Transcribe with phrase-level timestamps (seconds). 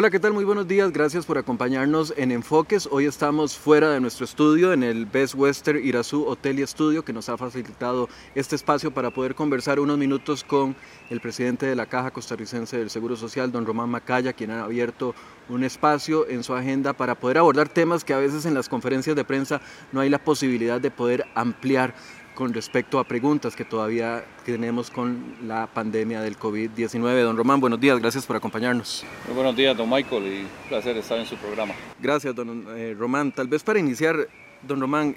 [0.00, 0.32] Hola, ¿qué tal?
[0.32, 0.90] Muy buenos días.
[0.92, 2.88] Gracias por acompañarnos en Enfoques.
[2.90, 7.12] Hoy estamos fuera de nuestro estudio en el Best Western Irazú Hotel y Estudio que
[7.12, 10.74] nos ha facilitado este espacio para poder conversar unos minutos con
[11.10, 15.14] el presidente de la Caja Costarricense del Seguro Social, don Román Macaya, quien ha abierto
[15.50, 19.14] un espacio en su agenda para poder abordar temas que a veces en las conferencias
[19.14, 19.60] de prensa
[19.92, 21.92] no hay la posibilidad de poder ampliar
[22.34, 27.22] con respecto a preguntas que todavía tenemos con la pandemia del COVID-19.
[27.22, 29.04] Don Román, buenos días, gracias por acompañarnos.
[29.26, 31.74] Muy buenos días, don Michael, y un placer estar en su programa.
[32.00, 33.32] Gracias, don eh, Román.
[33.32, 34.28] Tal vez para iniciar,
[34.62, 35.16] don Román,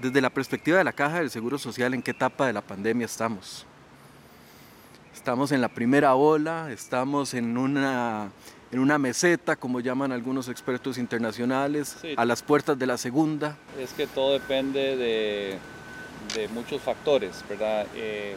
[0.00, 3.04] desde la perspectiva de la Caja del Seguro Social, ¿en qué etapa de la pandemia
[3.04, 3.66] estamos?
[5.14, 8.30] Estamos en la primera ola, estamos en una,
[8.72, 13.58] en una meseta, como llaman algunos expertos internacionales, a las puertas de la segunda.
[13.78, 15.58] Es que todo depende de
[16.34, 17.86] de muchos factores, ¿verdad?
[17.94, 18.36] Eh,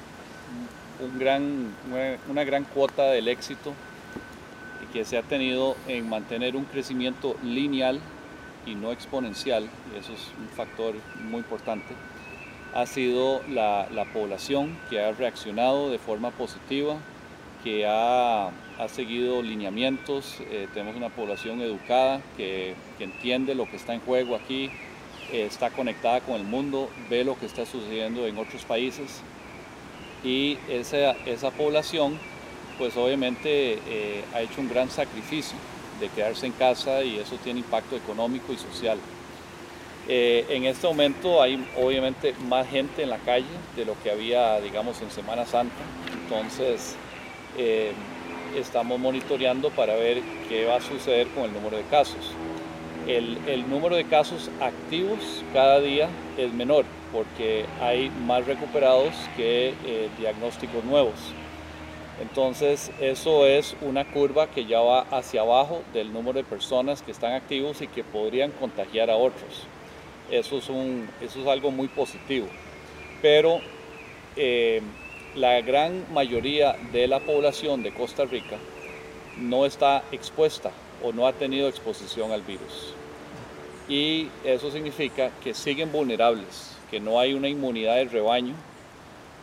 [1.00, 1.73] un gran,
[2.29, 3.73] una gran cuota del éxito
[4.94, 8.00] que se ha tenido en mantener un crecimiento lineal
[8.66, 11.94] y no exponencial, y eso es un factor muy importante,
[12.73, 16.97] ha sido la, población que ha reaccionado de forma positiva,
[17.63, 18.51] que ha,
[18.88, 24.35] seguido lineamientos, eh, tenemos una población educada que, que entiende lo que está en juego
[24.35, 24.69] aquí,
[25.31, 29.22] está conectada con el mundo, ve lo que está sucediendo en otros países
[30.23, 32.19] y esa, esa población
[32.78, 35.57] pues obviamente eh, ha hecho un gran sacrificio
[36.00, 38.97] de quedarse en casa y eso tiene impacto económico y social.
[40.07, 43.45] Eh, en este momento hay obviamente más gente en la calle
[43.75, 45.75] de lo que había digamos en Semana Santa,
[46.23, 46.95] entonces
[47.57, 47.94] eh,
[48.57, 52.34] estamos monitoreando para ver qué va a suceder con el número de casos
[53.08, 60.09] el, número de casos activos cada día es menor porque hay más recuperados que eh,
[60.18, 61.14] diagnósticos nuevos.
[62.22, 67.12] Entonces eso es una curva que ya va hacia abajo del número de personas que
[67.12, 69.68] están activos y que podrían contagiar a otros.
[70.31, 72.47] Eso es, un, eso es algo muy positivo.
[73.22, 73.59] Pero
[74.35, 74.81] eh,
[75.35, 78.58] la gran mayoría de la población de Costa Rica
[79.38, 80.72] no está expuesta
[81.03, 82.94] o no ha tenido exposición al virus.
[83.88, 88.56] Y eso significa que siguen vulnerables, que no hay una inmunidad de rebaño,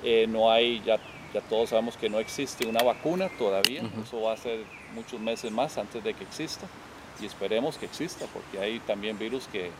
[0.03, 0.99] eh, no hay, ya,
[1.35, 5.53] ya todos sabemos que no existe una vacuna todavía, eso va a ser muchos meses
[5.53, 6.67] más antes de que exista
[7.21, 9.71] y esperemos que exista porque hay también virus que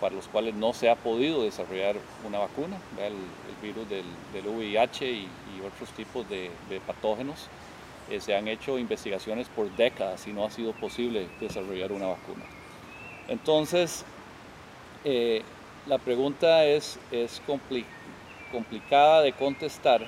[0.00, 3.14] para los cuales no se ha podido desarrollar una vacuna, el,
[3.60, 5.28] virus del, del VIH y,
[5.66, 6.52] otros tipos de,
[6.86, 7.48] patógenos.
[8.10, 12.44] Eh, se han hecho investigaciones por décadas y no ha sido posible desarrollar una vacuna.
[13.28, 14.04] Entonces,
[15.04, 15.42] eh,
[15.86, 16.98] la pregunta es,
[18.50, 20.06] complicada de contestar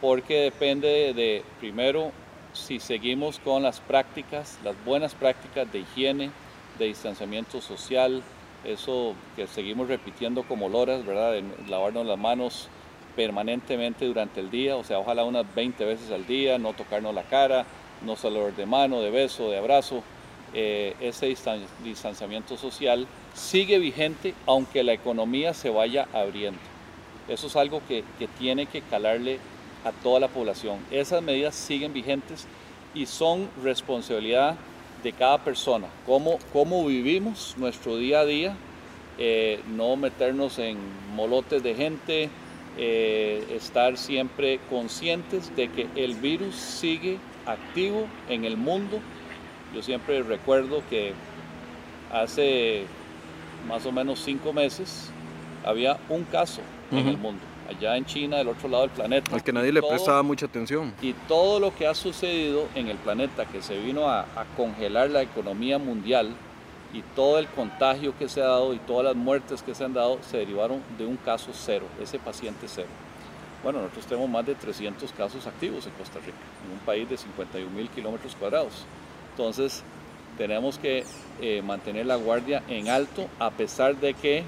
[0.00, 2.12] porque depende de, primero,
[2.52, 6.30] si seguimos con las prácticas, las buenas prácticas de higiene,
[6.78, 8.22] de distanciamiento social,
[8.64, 11.32] eso que seguimos repitiendo como loras, ¿verdad?
[11.32, 12.68] De lavarnos las manos
[13.18, 17.24] permanentemente durante el día, o sea, ojalá unas 20 veces al día, no tocarnos la
[17.24, 17.66] cara,
[18.06, 20.04] no saludar de mano, de beso, de abrazo,
[20.54, 21.34] eh, ese
[21.82, 26.60] distanciamiento social sigue vigente aunque la economía se vaya abriendo.
[27.26, 28.04] Eso es algo que,
[28.38, 29.40] tiene que calarle
[29.84, 30.78] a toda la población.
[30.92, 32.46] Esas medidas siguen vigentes
[32.94, 34.54] y son responsabilidad
[35.02, 35.88] de cada persona.
[36.06, 38.56] Cómo, cómo vivimos nuestro día a día,
[39.18, 40.78] eh, no meternos en
[41.16, 42.30] molotes de gente,
[42.78, 49.00] eh, estar siempre conscientes de que el virus sigue activo en el mundo
[49.74, 51.12] yo siempre recuerdo que
[52.12, 52.84] hace
[53.66, 55.10] más o menos cinco meses
[55.64, 59.34] había un caso en el mundo, allá en China, del otro lado del planeta.
[59.34, 60.94] Al que nadie le prestaba mucha atención.
[61.02, 64.24] Y todo lo que ha sucedido en el planeta, que se vino a,
[64.56, 66.30] congelar la economía mundial
[66.92, 69.92] y todo el contagio que se ha dado y todas las muertes que se han
[69.92, 72.88] dado, se derivaron de un caso cero, ese paciente cero.
[73.62, 77.16] Bueno, nosotros tenemos más de 300 casos activos en Costa Rica, en un país de
[77.16, 78.84] 51 mil kilómetros cuadrados.
[79.32, 79.82] Entonces
[80.38, 81.04] tenemos que
[81.40, 84.44] eh, mantener la guardia en alto a pesar de que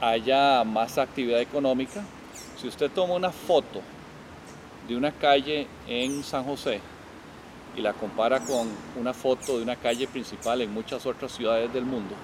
[0.00, 2.02] haya más actividad económica.
[2.60, 3.80] Si usted toma una foto
[4.88, 6.80] de una calle en San José
[7.76, 8.68] y la compara con
[9.00, 12.14] una foto de una calle principal en muchas otras ciudades del mundo,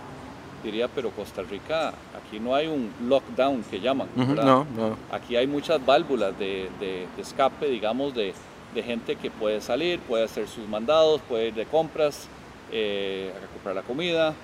[0.62, 4.97] diría, pero Costa Rica, aquí no hay un lockdown que llaman, No, no.
[5.11, 8.35] Aquí hay muchas válvulas de escape, digamos, de,
[8.75, 12.29] de gente que puede salir, puede hacer sus mandados, puede ir de compras,
[12.73, 14.35] eh, a comprar la comida.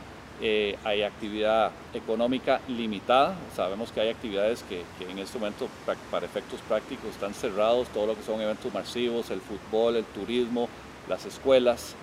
[0.43, 3.37] Eh, hay actividad económica limitada.
[3.55, 5.69] Sabemos que hay actividades que, en este momento,
[6.11, 10.69] para efectos prácticos, están cerrados, todo lo que son eventos masivos, el fútbol, el turismo,
[11.09, 11.95] las escuelas.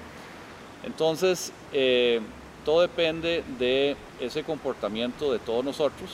[0.83, 2.21] Entonces, eh,
[2.65, 6.09] todo depende de ese comportamiento de todos nosotros.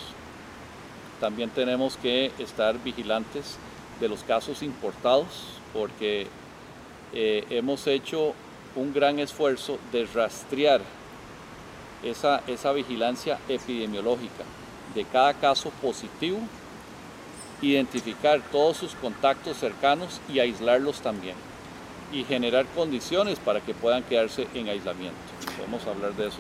[1.20, 3.58] También tenemos que estar vigilantes
[4.00, 5.28] de los casos importados
[5.74, 6.28] porque
[7.14, 8.34] eh, hemos hecho
[8.76, 10.82] un gran esfuerzo de rastrear
[12.04, 14.46] esa, esa vigilancia epidemiológica
[14.96, 16.40] de cada caso positivo,
[17.62, 21.36] identificar todos sus contactos cercanos y aislarlos también
[22.12, 25.18] y generar condiciones para que puedan quedarse en aislamiento.
[25.58, 26.40] Podemos hablar de eso.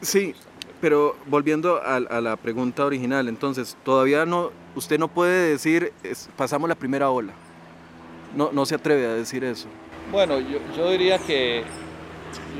[0.00, 0.34] Sí,
[0.80, 5.92] pero volviendo a, la pregunta original, entonces, todavía no, usted no puede decir,
[6.36, 7.32] pasamos la primera ola.
[8.36, 9.68] No, no se atreve a decir eso.
[10.12, 11.64] Bueno, yo, yo diría que,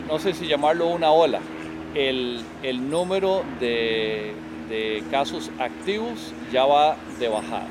[0.08, 1.40] no sé si llamarlo una ola,
[1.94, 4.34] el, el número de,
[4.69, 7.66] de, casos activos ya va de bajada.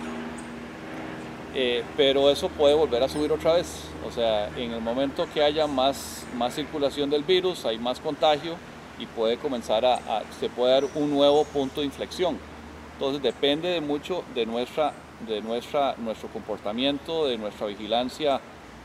[1.54, 3.84] Eh, pero eso puede volver a subir otra vez.
[4.08, 8.56] O sea, en el momento que haya más, más circulación del virus, hay más contagio
[8.98, 12.38] y puede comenzar a, se puede dar un nuevo punto de inflexión.
[12.94, 14.94] Entonces depende de mucho de, nuestra,
[15.28, 18.40] de nuestra, nuestro comportamiento, de nuestra vigilancia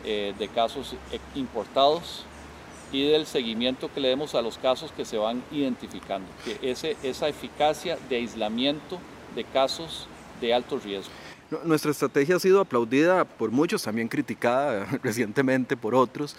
[0.04, 0.96] eh, de casos
[1.36, 2.24] importados
[2.90, 6.72] y del seguimiento que le demos a los casos que se van identificando, que
[7.02, 8.98] esa eficacia de aislamiento
[9.36, 10.08] de casos
[10.40, 11.12] de alto riesgo.
[11.64, 16.37] Nuestra estrategia ha sido aplaudida por muchos, también criticada recientemente por otros,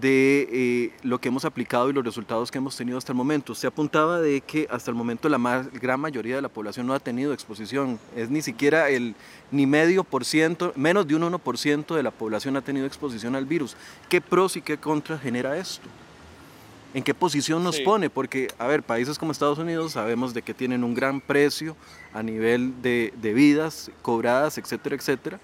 [0.00, 3.54] de eh, lo que hemos aplicado y los resultados que hemos tenido hasta el momento.
[3.54, 7.00] Se apuntaba de que hasta el momento la gran mayoría de la población no ha
[7.00, 7.98] tenido exposición.
[8.16, 9.14] Es ni siquiera el
[9.50, 13.44] ni medio por ciento, menos de un 1% de la población ha tenido exposición al
[13.44, 13.76] virus.
[14.08, 15.88] ¿Qué pros y qué contras genera esto?
[16.94, 18.10] ¿En qué posición nos pone?
[18.10, 21.76] Porque, a ver, países como Estados Unidos sabemos de que tienen un gran precio
[22.12, 25.40] a nivel de, de vidas cobradas, etcétera, etcétera,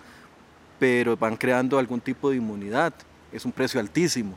[0.78, 2.92] pero van creando algún tipo de inmunidad
[3.32, 4.36] es un precio altísimo.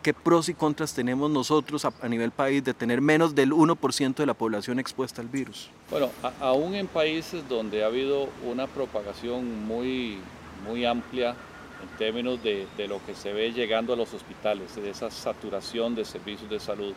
[0.00, 4.26] ¿Qué pros y contras tenemos nosotros a, nivel país de tener menos del 1% de
[4.26, 5.70] la población expuesta al virus?
[5.90, 6.10] Bueno,
[6.40, 10.18] aún en países donde ha habido una propagación muy,
[10.64, 11.34] muy amplia
[11.82, 15.94] en términos de, de, lo que se ve llegando a los hospitales, de esa saturación
[15.94, 16.94] de servicios de salud,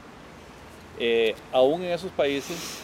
[1.00, 2.82] eh, aún en esos países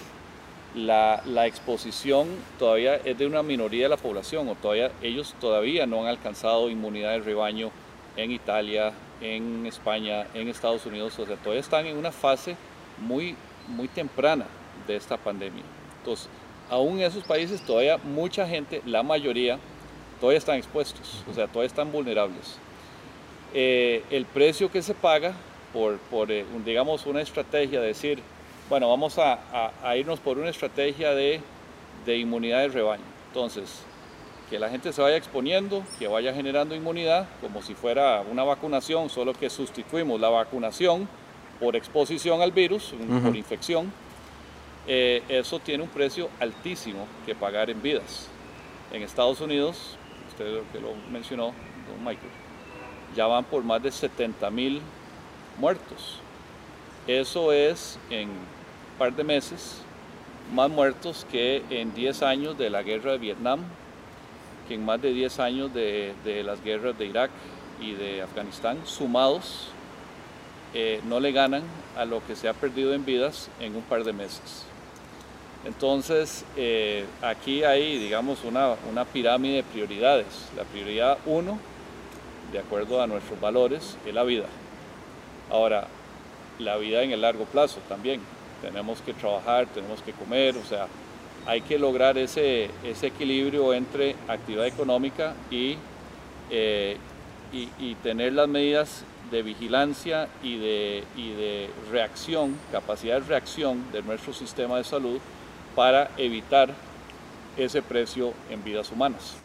[0.73, 2.27] la, la, exposición
[2.59, 6.69] todavía es de una minoría de la población o todavía ellos todavía no han alcanzado
[6.69, 7.71] inmunidad de rebaño
[8.17, 12.55] en Italia, en España, en Estados Unidos, o sea, todavía están en una fase
[12.97, 13.35] muy,
[13.67, 14.45] muy temprana
[14.87, 15.63] de esta pandemia.
[15.99, 16.29] Entonces,
[16.69, 19.59] aún en esos países todavía mucha gente, la mayoría,
[20.25, 22.57] todavía están expuestos, o sea, todavía están vulnerables.
[23.53, 25.35] Eh, el precio que se paga
[25.71, 28.23] por, por eh, digamos, una estrategia de decir,
[28.67, 29.39] bueno, vamos a,
[29.83, 31.41] a, irnos por una estrategia de,
[32.07, 33.03] de inmunidad de rebaño.
[33.27, 33.83] Entonces,
[34.49, 39.11] que la gente se vaya exponiendo, que vaya generando inmunidad, como si fuera una vacunación,
[39.11, 41.07] solo que sustituimos la vacunación
[41.59, 43.93] por exposición al virus, por infección.
[44.87, 48.27] Eh, eso tiene un precio altísimo que pagar en vidas.
[48.91, 49.99] En Estados Unidos,
[50.35, 51.53] usted que lo mencionó,
[51.87, 52.31] don Michael,
[53.15, 54.81] ya van por más de 70 mil
[55.57, 56.19] muertos.
[57.07, 59.81] Eso es en un par de meses
[60.53, 63.61] más muertos que en 10 años de la guerra de Vietnam,
[64.67, 66.13] que en más de 10 años de,
[66.45, 67.31] las guerras de Irak
[67.79, 69.69] y de Afganistán, sumados,
[70.73, 71.63] eh, no le ganan
[71.95, 74.65] a lo que se ha perdido en vidas en un par de meses.
[75.65, 80.27] Entonces, eh, aquí hay, digamos, una, una pirámide de prioridades.
[80.55, 81.59] La prioridad uno,
[82.51, 84.45] de acuerdo a nuestros valores, es la vida.
[85.49, 85.87] Ahora,
[86.59, 88.21] la vida en el largo plazo también.
[88.61, 90.87] Tenemos que trabajar, tenemos que comer, o sea,
[91.45, 95.77] hay que lograr ese, ese equilibrio entre actividad económica y,
[96.49, 96.97] eh,
[97.51, 104.01] y, tener las medidas de vigilancia y de, y de reacción, capacidad de reacción de
[104.01, 105.19] nuestro sistema de salud
[105.75, 106.73] para evitar
[107.57, 109.35] ese precio en vidas humanas.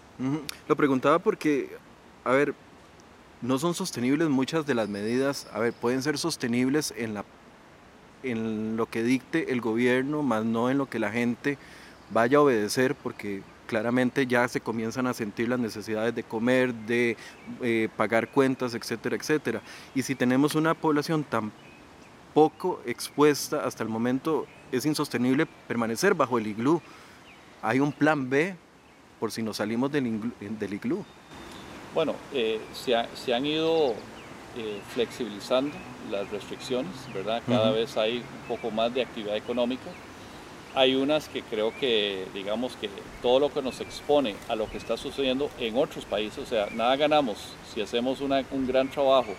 [0.68, 1.76] Lo preguntaba porque,
[2.24, 2.54] a ver,
[3.40, 7.24] no son sostenibles muchas de las medidas, a ver, pueden ser sostenibles en, la,
[8.22, 11.56] en lo que dicte el gobierno, más no en lo que la gente
[12.10, 17.16] vaya a obedecer porque claramente ya se comienzan a sentir las necesidades de comer, de
[17.62, 19.62] eh, pagar cuentas, etcétera, etcétera.
[19.94, 21.52] Y si tenemos una población tan
[22.34, 26.80] poco expuesta hasta el momento, es insostenible permanecer bajo el iglú.
[27.62, 28.56] Hay un plan B
[29.18, 31.04] por si nos salimos del, iglú.
[31.94, 33.94] Bueno, eh, se, han ido
[34.56, 35.76] eh, flexibilizando
[36.10, 37.42] las restricciones, ¿verdad?
[37.46, 39.90] Cada vez hay un poco más de actividad económica
[40.74, 42.88] hay unas que creo que, digamos que
[43.22, 46.68] todo lo que nos expone a lo que está sucediendo en otros países, o sea,
[46.72, 47.38] nada ganamos
[47.74, 49.34] si hacemos un gran trabajo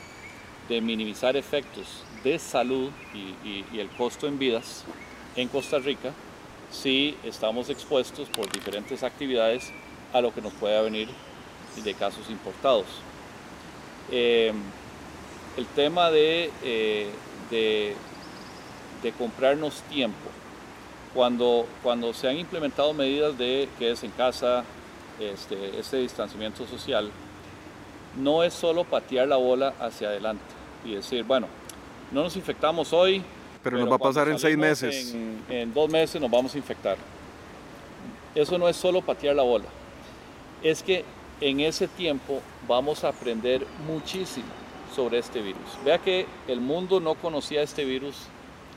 [0.67, 4.83] de minimizar efectos de salud y, y el costo en vidas
[5.35, 6.11] en Costa Rica
[6.71, 9.71] si estamos expuestos por diferentes actividades
[10.13, 11.09] a lo que nos pueda venir
[11.83, 12.85] de casos importados.
[14.09, 14.51] Eh,
[15.57, 17.09] el tema de, eh,
[17.49, 17.95] de,
[19.01, 20.29] de, comprarnos tiempo.
[21.13, 24.63] Cuando, cuando se han implementado medidas de que es en casa,
[25.19, 27.11] este, este distanciamiento social,
[28.17, 30.43] no es solo patear la bola hacia adelante
[30.85, 31.47] y decir, bueno,
[32.11, 33.23] no nos infectamos hoy,
[33.63, 35.13] pero, nos va a pasar en seis meses.
[35.13, 36.97] En, en, dos meses nos vamos a infectar.
[38.33, 39.65] Eso no es solo patear la bola.
[40.63, 41.03] Es que
[41.41, 44.47] en ese tiempo vamos a aprender muchísimo
[44.95, 45.77] sobre este virus.
[45.83, 48.15] Vea que el mundo no conocía este virus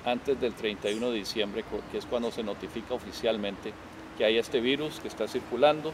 [0.04, 3.72] antes del 31 de diciembre, que es cuando se notifica oficialmente
[4.16, 5.92] que hay este virus que está circulando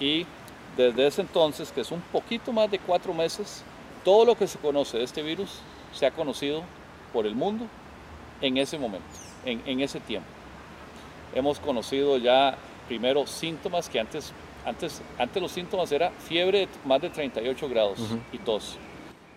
[0.00, 0.26] y
[0.76, 3.62] desde ese entonces, que es un poquito más de cuatro meses,
[4.04, 5.58] todo lo que se conoce de este virus
[5.92, 6.62] se ha conocido
[7.12, 7.66] por el mundo
[8.40, 9.06] en ese momento,
[9.44, 10.28] en, en ese tiempo.
[11.34, 14.32] Hemos conocido ya primero síntomas que antes,
[14.64, 17.98] antes, antes los síntomas era fiebre de más de 38 grados
[18.32, 18.78] y tos.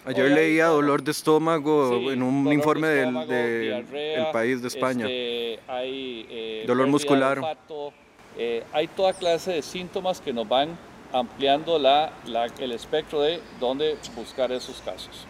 [0.03, 5.05] Ayer leía dolor de estómago en un informe del de país de España.
[5.05, 7.37] Este, hay eh, dolor muscular.
[7.37, 7.93] Olfato,
[8.35, 10.75] eh, hay toda clase de síntomas que nos van
[11.13, 15.27] ampliando la, la, el espectro de dónde buscar esos casos.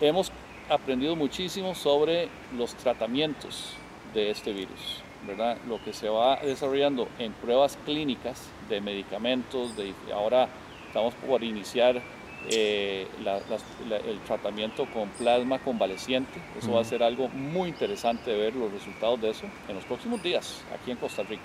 [0.00, 0.32] Hemos
[0.70, 3.74] aprendido muchísimo sobre los tratamientos
[4.14, 5.58] de este virus, ¿verdad?
[5.68, 10.48] Lo que se va desarrollando en pruebas clínicas de medicamentos, de, ahora
[10.86, 12.00] estamos por iniciar
[12.48, 13.40] eh, la,
[13.88, 16.40] la, el tratamiento con plasma convaleciente.
[16.58, 16.76] Eso uh -huh.
[16.76, 20.22] va a ser algo muy interesante de ver los resultados de eso en los próximos
[20.22, 21.42] días aquí en Costa Rica.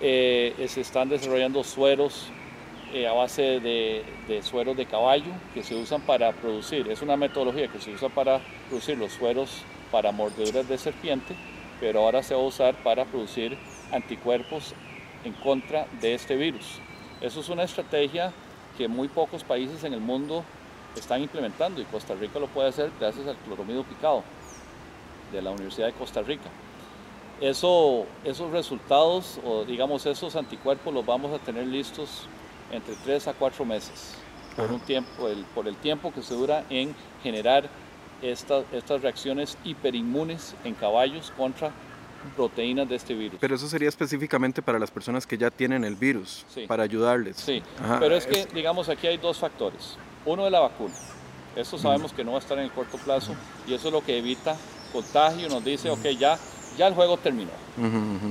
[0.00, 2.28] Eh, se están desarrollando sueros
[2.92, 7.16] eh, a base de, de, sueros de caballo que se usan para producir, es una
[7.16, 11.34] metodología que se usa para producir los sueros para mordeduras de serpiente,
[11.80, 13.56] pero ahora se va a usar para producir
[13.92, 14.74] anticuerpos
[15.24, 16.80] en contra de este virus.
[17.20, 18.32] Eso es una estrategia
[18.76, 20.44] que muy pocos países en el mundo
[20.96, 24.22] están implementando y Costa Rica lo puede hacer gracias al cloromido picado
[25.32, 26.50] de la Universidad de Costa Rica.
[27.40, 32.26] Eso, esos resultados o digamos esos anticuerpos los vamos a tener listos
[32.72, 34.16] entre 3 a 4 meses
[34.56, 37.68] por, un tiempo, el, por el tiempo que se dura en generar
[38.20, 41.72] esta, estas reacciones hiperinmunes en caballos contra
[42.36, 43.38] proteínas de este virus.
[43.40, 46.66] Pero eso sería específicamente para las personas que ya tienen el virus, sí.
[46.66, 47.36] para ayudarles.
[47.36, 47.98] Sí, Ajá.
[47.98, 49.96] pero es que, digamos, aquí hay dos factores.
[50.24, 50.94] Uno es la vacuna.
[51.56, 53.34] Eso sabemos que no va a estar en el corto plazo
[53.66, 54.56] y eso es lo que evita
[54.92, 55.48] contagio.
[55.48, 56.38] Nos dice, ok, ya,
[56.78, 57.50] ya el juego terminó.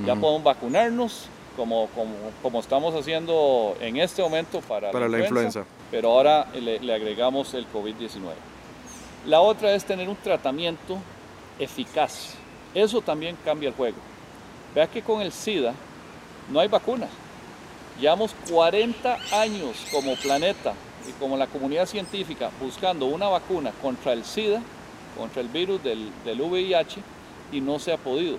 [0.06, 5.34] Ya podemos vacunarnos como, como, como, estamos haciendo en este momento para, para la, influenza,
[5.34, 5.64] la influenza.
[5.90, 8.32] Pero ahora le, le agregamos el COVID-19.
[9.26, 10.98] La otra es tener un tratamiento
[11.58, 12.36] eficaz
[12.74, 13.98] eso también cambia el juego.
[14.74, 15.74] Vea que con el SIDA
[16.50, 17.06] no hay vacuna.
[18.00, 20.72] Llevamos 40 años como planeta
[21.06, 24.62] y como la comunidad científica buscando una vacuna contra el SIDA,
[25.16, 27.02] contra el virus del, del VIH,
[27.52, 28.38] y no se ha podido.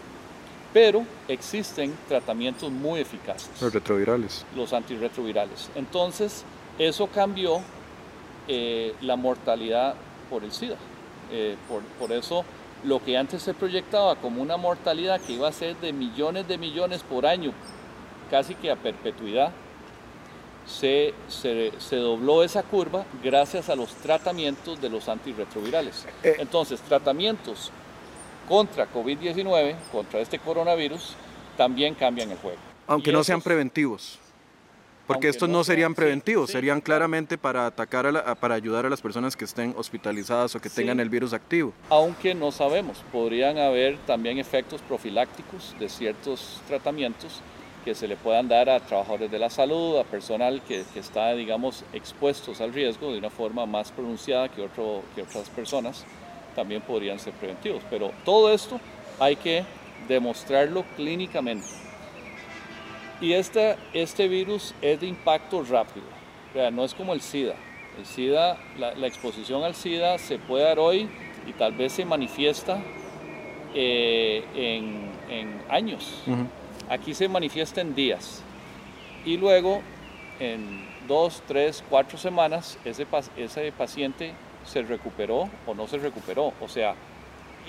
[0.74, 3.50] Pero existen tratamientos muy eficaces.
[3.62, 4.46] Los retrovirales.
[4.56, 5.70] Los antirretrovirales.
[5.76, 6.44] Entonces,
[6.80, 7.62] eso cambió
[8.48, 9.96] eh, la mortalidad
[10.30, 10.78] por el SIDA.
[11.32, 12.44] Eh, por, por eso
[12.84, 16.58] lo que antes se proyectaba como una mortalidad que iba a ser de millones de
[16.58, 17.54] millones por año,
[18.30, 19.52] casi que a perpetuidad,
[20.66, 26.06] se, se, se dobló esa curva gracias a los tratamientos de los antirretrovirales.
[26.24, 26.38] Eh.
[26.40, 27.72] Entonces, tratamientos
[28.48, 31.16] contra COVID-19, contra este coronavirus,
[31.58, 32.58] también cambian el juego.
[32.88, 34.20] Aunque y no sean preventivos.
[35.08, 38.86] Porque estos no, no serían preventivos, sí, serían claramente para atacar a la, para ayudar
[38.86, 41.74] a las personas que estén hospitalizadas o que sí, tengan el virus activo.
[41.90, 47.42] Aunque no sabemos, podrían haber también efectos profilácticos de ciertos tratamientos
[47.84, 51.34] que se le puedan dar a trabajadores de la salud, a personal que, que está,
[51.34, 56.06] digamos, expuestos al riesgo de una forma más pronunciada que, otro, que otras personas,
[56.54, 57.84] también podrían ser preventivos.
[57.90, 58.80] Pero todo esto
[59.20, 59.64] hay que
[60.08, 61.68] demostrarlo clínicamente.
[63.22, 66.06] Y este, este virus es de impacto rápido,
[66.50, 67.56] o sea, no es como el SIDA.
[67.98, 71.08] El SIDA, la, la, exposición al SIDA se puede dar hoy
[71.48, 72.82] y tal vez se manifiesta
[73.76, 76.22] eh, en, en, años.
[76.28, 76.48] Uh -huh.
[76.90, 78.44] Aquí se manifiesta en días.
[79.26, 79.82] Y luego,
[80.40, 83.06] en dos, tres, cuatro semanas, ese,
[83.38, 84.34] ese paciente
[84.66, 86.54] se recuperó o no se recuperó.
[86.62, 86.96] O sea,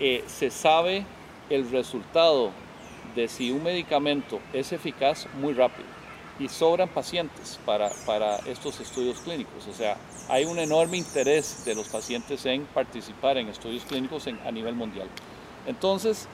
[0.00, 1.04] eh, se sabe
[1.50, 2.50] el resultado
[3.14, 5.88] de si un medicamento es eficaz muy rápido.
[6.36, 9.68] y sobran pacientes para, para estos estudios clínicos.
[9.68, 9.96] O sea,
[10.28, 15.08] hay un enorme interés de los pacientes en participar en estudios clínicos a nivel mundial.
[15.64, 16.26] Entonces,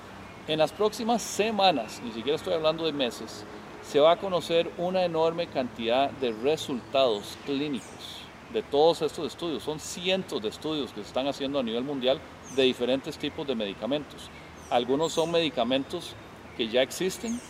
[0.49, 3.45] en las próximas semanas, ni siquiera estoy hablando de meses,
[3.83, 8.20] se va a conocer una enorme cantidad de resultados clínicos
[8.53, 9.63] de todos estos estudios.
[9.63, 12.21] Son cientos de estudios que se están haciendo a nivel mundial
[12.57, 14.31] de diferentes tipos de medicamentos.
[14.71, 16.15] Algunos son medicamentos
[16.57, 17.41] que ya existen,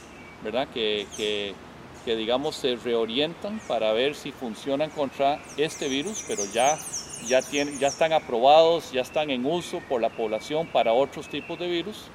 [0.42, 0.68] ¿verdad?
[0.68, 1.54] Que, que,
[2.16, 6.76] digamos se reorientan para ver si funcionan contra este virus, pero ya,
[7.28, 11.58] ya, tienen, ya están aprobados, ya están en uso por la población para otros tipos
[11.58, 12.06] de virus.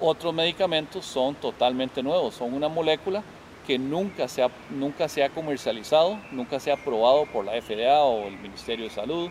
[0.00, 3.24] Otros medicamentos son totalmente nuevos, son una molécula
[3.68, 8.02] que nunca se ha, nunca se ha comercializado, nunca se ha aprobado por la FDA
[8.02, 9.28] o el Ministerio de Salud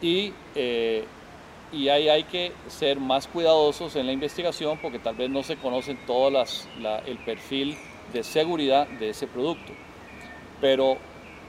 [0.00, 1.04] y, eh,
[1.70, 5.56] y ahí hay que ser más cuidadosos en la investigación porque tal vez no se
[5.56, 6.66] conocen todo las,
[7.04, 7.76] el perfil
[8.14, 9.74] de seguridad de ese producto.
[10.62, 10.96] Pero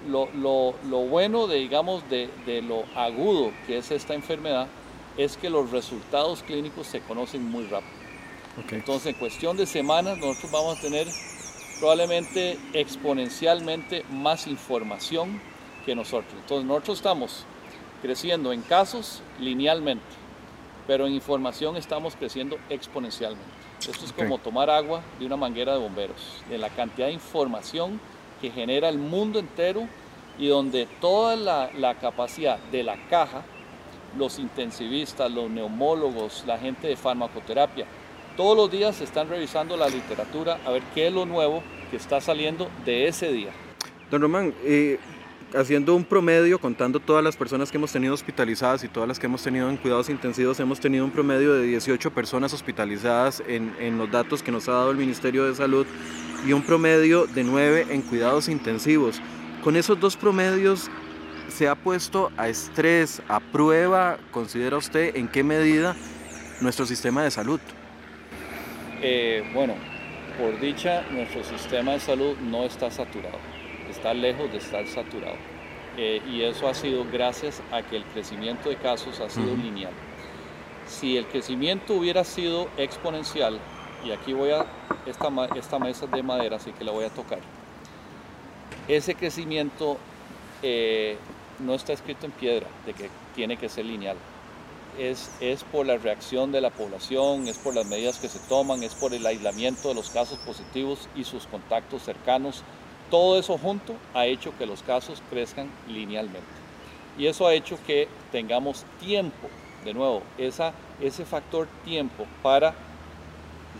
[0.06, 4.68] lo, lo, lo bueno de, digamos, de, de, lo agudo que es esta enfermedad
[5.16, 8.04] es que los resultados clínicos se conocen muy rápido.
[8.72, 11.08] Entonces, en cuestión de semanas, nosotros vamos a tener
[11.84, 15.42] probablemente exponencialmente más información
[15.86, 16.34] que nosotros.
[16.40, 17.44] Entonces, nosotros estamos
[18.02, 20.06] creciendo en casos linealmente,
[20.88, 23.44] pero en información estamos creciendo exponencialmente.
[23.82, 28.00] Esto es como tomar agua de una manguera de bomberos, de la cantidad de información
[28.40, 29.86] que genera el mundo entero
[30.40, 33.44] y donde toda la, la capacidad de la caja,
[34.18, 37.86] los intensivistas, los neumólogos, la gente de farmacoterapia,
[38.36, 41.98] todos los días se están revisando la literatura a ver qué es lo nuevo que
[41.98, 43.52] está saliendo de ese día.
[44.10, 45.00] Don Román, eh,
[45.56, 49.28] haciendo un promedio, contando todas las personas que hemos tenido hospitalizadas y todas las que
[49.28, 53.98] hemos tenido en cuidados intensivos, hemos tenido un promedio de 18 personas hospitalizadas en, en
[53.98, 55.86] los datos que nos ha dado el Ministerio de Salud
[56.46, 59.22] y un promedio de 9 en cuidados intensivos.
[59.64, 60.90] Con esos dos promedios,
[61.48, 65.96] ¿se ha puesto a estrés, a prueba, considera usted, en qué medida
[66.60, 67.60] nuestro sistema de salud?
[69.06, 69.74] Eh, bueno,
[70.40, 73.38] por dicha, nuestro sistema de salud no está saturado,
[73.90, 75.36] está lejos de estar saturado.
[75.98, 79.92] Eh, y eso ha sido gracias a que el crecimiento de casos ha sido lineal.
[80.88, 83.60] Si el crecimiento hubiera sido exponencial,
[84.06, 84.66] y aquí voy a,
[85.06, 87.40] esta, esta mesa de madera, así que la voy a tocar,
[88.88, 89.98] ese crecimiento
[90.62, 91.18] eh,
[91.60, 94.16] no está escrito en piedra de que tiene que ser lineal
[95.00, 98.84] es, es por la reacción de la población, es por las medidas que se toman,
[98.84, 102.64] es por el aislamiento de los casos positivos y sus contactos cercanos.
[103.10, 106.48] Todo eso junto ha hecho que los casos crezcan linealmente.
[107.18, 109.48] Y eso ha hecho que tengamos tiempo,
[109.86, 112.74] de nuevo, esa, ese factor tiempo para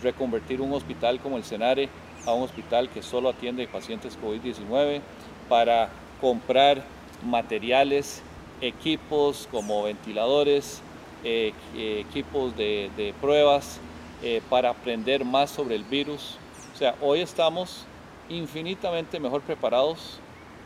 [0.02, 1.88] reconvertir un hospital como el Senare
[2.26, 5.00] a un hospital que solo atiende pacientes COVID-19,
[5.48, 6.82] para comprar
[7.22, 8.22] materiales,
[8.60, 10.80] equipos como ventiladores,
[11.24, 13.78] eh, equipos de, pruebas
[14.22, 16.36] eh, para aprender más sobre el virus.
[16.74, 17.86] O sea, hoy estamos
[18.28, 20.18] infinitamente mejor preparados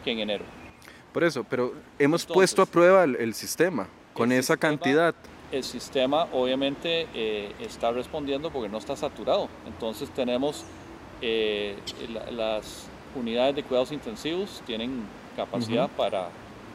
[0.05, 0.45] que en enero.
[1.13, 5.15] Por eso, pero hemos puesto a prueba el, sistema con esa cantidad.
[5.51, 9.49] El sistema obviamente eh, está respondiendo porque no está saturado.
[9.67, 10.65] Entonces tenemos
[12.31, 15.03] las unidades de cuidados intensivos, tienen
[15.37, 16.31] capacidad para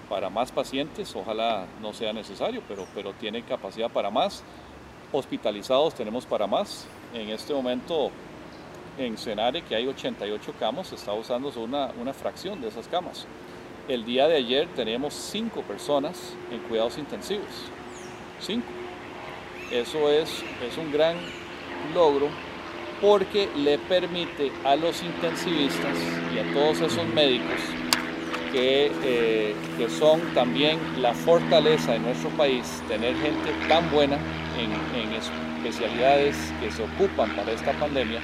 [0.09, 4.43] para más pacientes, ojalá no sea necesario, pero, pero tiene capacidad para más.
[5.11, 6.87] Hospitalizados tenemos para más.
[7.13, 8.11] En este momento
[8.97, 13.25] en Senare, que hay 88 camas, se está usando una, una fracción de esas camas.
[13.87, 17.71] El día de ayer teníamos 5 personas en cuidados intensivos.
[18.39, 18.63] 5.
[19.71, 21.17] Eso es, es un gran
[21.93, 22.29] logro
[23.01, 25.97] porque le permite a los intensivistas
[26.33, 27.59] y a todos esos médicos
[28.53, 34.17] eh, que, son también la fortaleza de nuestro país, tener gente tan buena
[34.57, 34.73] en,
[35.63, 38.19] especialidades que se ocupan para esta pandemia,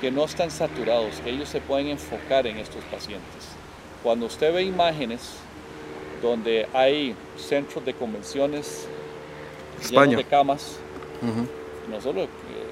[0.00, 3.48] que no están saturados, que ellos se pueden enfocar en estos pacientes.
[4.02, 5.34] Cuando usted ve imágenes
[6.22, 8.88] donde hay centros de convenciones
[9.90, 10.78] llenos de camas,
[11.90, 12.26] no solo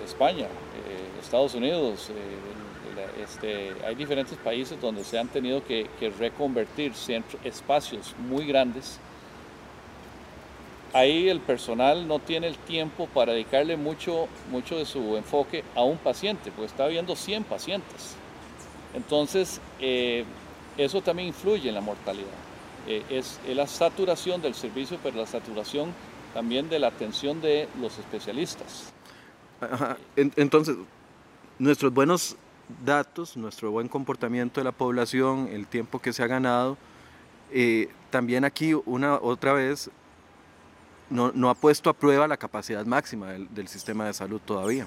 [0.04, 2.57] España, eh, Estados Unidos, eh,
[3.28, 5.86] este, hay diferentes países donde se han tenido que,
[6.18, 6.92] reconvertir
[7.44, 8.98] espacios muy grandes.
[10.94, 15.82] Ahí el personal no tiene el tiempo para dedicarle mucho, mucho de su enfoque a
[15.82, 18.14] un paciente, porque está viendo 100 pacientes.
[18.94, 20.24] Entonces, eh,
[20.78, 22.26] eso también influye en la mortalidad.
[22.86, 25.92] Eh, es, la saturación del servicio, pero la saturación
[26.32, 28.92] también de la atención de los especialistas.
[30.16, 30.76] Entonces,
[31.58, 32.36] nuestros buenos
[32.84, 36.76] datos, nuestro buen comportamiento de la población, el tiempo que se ha ganado,
[37.50, 39.90] eh, también aquí una otra vez
[41.10, 44.86] no, no, ha puesto a prueba la capacidad máxima del, del sistema de salud todavía.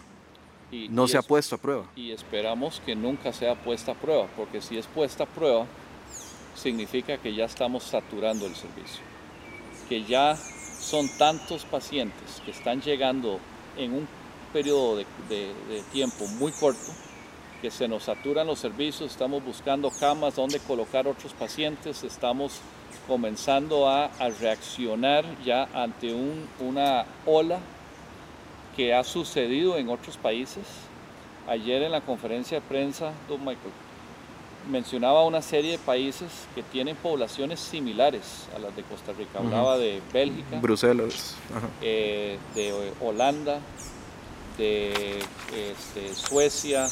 [0.72, 1.86] Y, no y se es, ha puesto a prueba.
[1.96, 5.66] Y esperamos que nunca sea puesta a prueba, porque si es puesta a prueba,
[6.56, 9.02] significa que ya estamos saturando el servicio,
[9.90, 13.40] que ya son tantos pacientes que están llegando
[13.78, 14.08] en un
[14.54, 16.92] periodo de, de, de tiempo muy corto
[17.62, 22.60] que se nos saturan los servicios, estamos buscando camas donde colocar otros pacientes, estamos
[23.08, 27.60] comenzando a, a reaccionar ya ante un, una ola
[28.76, 30.64] que ha sucedido en otros países.
[31.48, 33.74] Ayer en la conferencia de prensa, don Michael,
[34.70, 39.40] mencionaba una serie de países que tienen poblaciones similares a las de Costa Rica.
[39.40, 39.82] Hablaba uh -huh.
[39.82, 41.36] de Bélgica, Bruselas,
[41.82, 43.60] eh, de Holanda,
[44.58, 45.20] de
[45.56, 46.88] este, Suecia,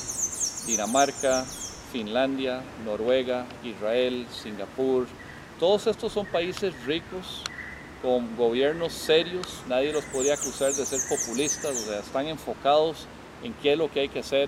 [0.70, 1.46] Dinamarca,
[1.92, 5.08] Finlandia, Noruega, Israel, Singapur.
[5.60, 7.44] Todos estos son países ricos,
[8.04, 13.08] con gobiernos serios, nadie los podría acusar de ser populistas, o sea, están enfocados
[13.44, 14.48] en qué es lo que hay que hacer.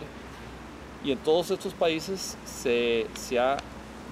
[1.03, 3.57] Y en todos estos países se, se ha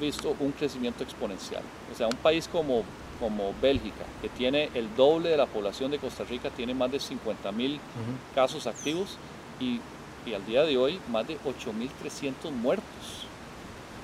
[0.01, 1.61] visto un crecimiento exponencial.
[1.93, 2.83] O sea, un país como,
[3.19, 6.99] como Bélgica, que tiene el doble de la población de Costa Rica, tiene más de
[6.99, 8.35] 50 mil uh -huh.
[8.35, 9.17] casos activos
[9.59, 9.79] y
[10.29, 12.85] y al día de hoy más de 8.300 muertos.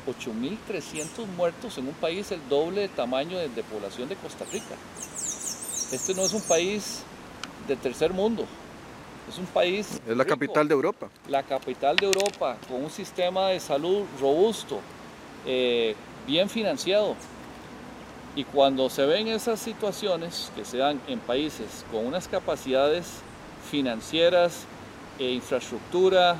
[0.08, 4.76] 8.300 muertos en un país el doble de tamaño de, de, población de Costa Rica.
[5.92, 7.04] Este no es un país
[7.68, 8.46] de tercer mundo,
[9.28, 10.00] es un país...
[10.08, 11.10] Es la capital de Europa.
[11.28, 14.80] La capital de Europa, con un sistema de salud robusto,
[15.46, 15.96] eh,
[16.28, 17.16] bien financiado.
[18.36, 23.08] Y cuando se ven esas situaciones que se dan en países con unas capacidades
[23.72, 24.66] financieras,
[25.20, 26.38] e infraestructura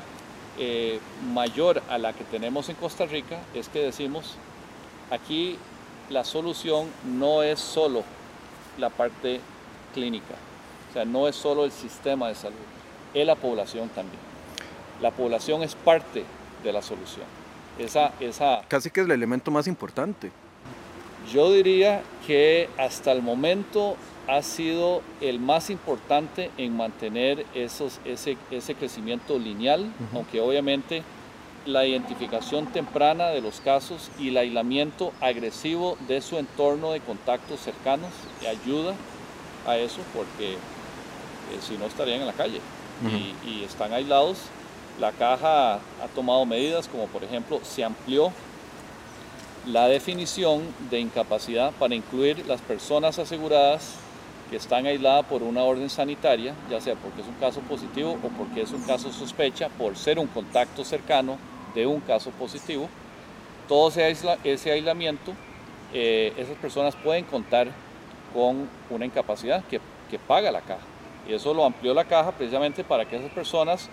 [0.58, 1.00] eh,
[1.32, 4.36] mayor a la que tenemos en Costa Rica es que decimos
[5.10, 5.58] aquí
[6.08, 8.04] la solución no es solo
[8.78, 9.40] la parte
[9.94, 10.34] clínica,
[10.90, 12.56] o sea, no es solo el sistema de salud,
[13.14, 14.20] es la población también.
[15.00, 16.24] La población es parte
[16.62, 17.26] de la solución.
[17.78, 20.30] Esa, esa, Casi que es el elemento más importante.
[21.32, 23.96] Yo diría que hasta el momento
[24.28, 30.16] ha sido el más importante en mantener esos, ese, ese crecimiento lineal, uh -huh.
[30.16, 31.02] aunque obviamente
[31.64, 37.60] la identificación temprana de los casos y el aislamiento agresivo de su entorno de contactos
[37.60, 38.10] cercanos
[38.48, 38.94] ayuda
[39.66, 40.56] a eso porque eh,
[41.60, 42.60] si no estarían en la calle
[43.02, 43.34] uh -huh.
[43.44, 44.38] y, y están aislados.
[45.00, 48.32] La caja ha tomado medidas como por ejemplo se amplió
[49.66, 53.96] la definición de incapacidad para incluir las personas aseguradas
[54.50, 58.28] que están aisladas por una orden sanitaria, ya sea porque es un caso positivo o
[58.28, 61.38] porque es un caso sospecha, por ser un contacto cercano
[61.74, 62.88] de un caso positivo,
[63.68, 65.32] todo ese, aisla, ese aislamiento,
[65.92, 67.68] eh, esas personas pueden contar
[68.32, 69.80] con una incapacidad que,
[70.10, 70.84] que paga la caja.
[71.28, 73.90] Y eso lo amplió la caja precisamente para que esas personas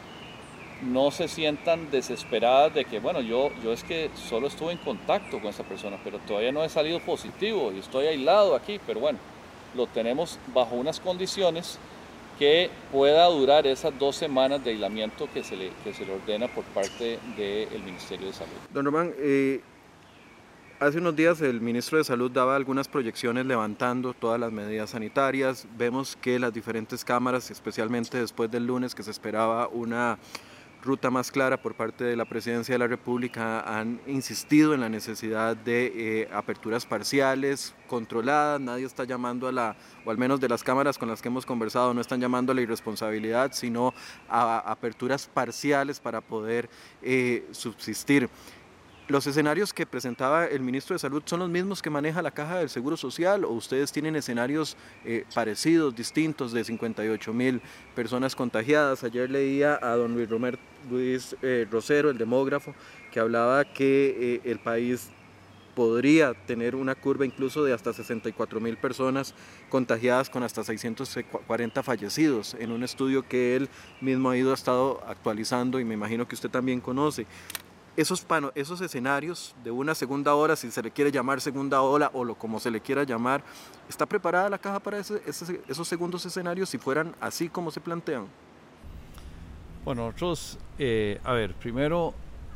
[0.83, 5.39] no se sientan desesperadas de que, bueno, yo, yo es que solo estuve en contacto
[5.39, 9.19] con esa persona, pero todavía no he salido positivo y estoy aislado aquí, pero bueno,
[9.75, 11.79] lo tenemos bajo unas condiciones
[12.39, 16.47] que pueda durar esas dos semanas de aislamiento que se le, que se le ordena
[16.47, 18.53] por parte del Ministerio de Salud.
[18.73, 19.61] Don Román, eh,
[20.79, 25.67] hace unos días el ministro de Salud daba algunas proyecciones levantando todas las medidas sanitarias.
[25.77, 30.17] Vemos que las diferentes cámaras, especialmente después del lunes que se esperaba una
[30.83, 34.89] ruta más clara por parte de la Presidencia de la República han insistido en la
[34.89, 40.49] necesidad de eh, aperturas parciales, controladas, nadie está llamando a la, o al menos de
[40.49, 43.93] las cámaras con las que hemos conversado, no están llamando a la irresponsabilidad, sino
[44.27, 46.69] a, a aperturas parciales para poder
[47.01, 48.29] eh, subsistir.
[49.09, 52.59] ¿Los escenarios que presentaba el ministro de Salud son los mismos que maneja la Caja
[52.59, 57.61] del Seguro Social o ustedes tienen escenarios eh, parecidos, distintos, de 58 mil
[57.95, 59.03] personas contagiadas?
[59.03, 60.57] Ayer leía a don Luis, Romer,
[60.89, 62.73] Luis eh, Rosero, el demógrafo,
[63.11, 65.09] que hablaba que eh, el país
[65.75, 69.35] podría tener una curva incluso de hasta 64 mil personas
[69.67, 75.03] contagiadas con hasta 640 fallecidos en un estudio que él mismo ha ido ha estado
[75.07, 77.25] actualizando y me imagino que usted también conoce
[77.95, 78.25] esos,
[78.55, 82.35] esos escenarios de una segunda hora, si se le quiere llamar segunda ola o lo,
[82.35, 83.43] como se le quiera llamar,
[83.87, 88.27] ¿está preparada la caja para esos segundos escenarios si fueran así como se plantean?
[89.85, 92.13] Bueno, nosotros, eh, a ver, primero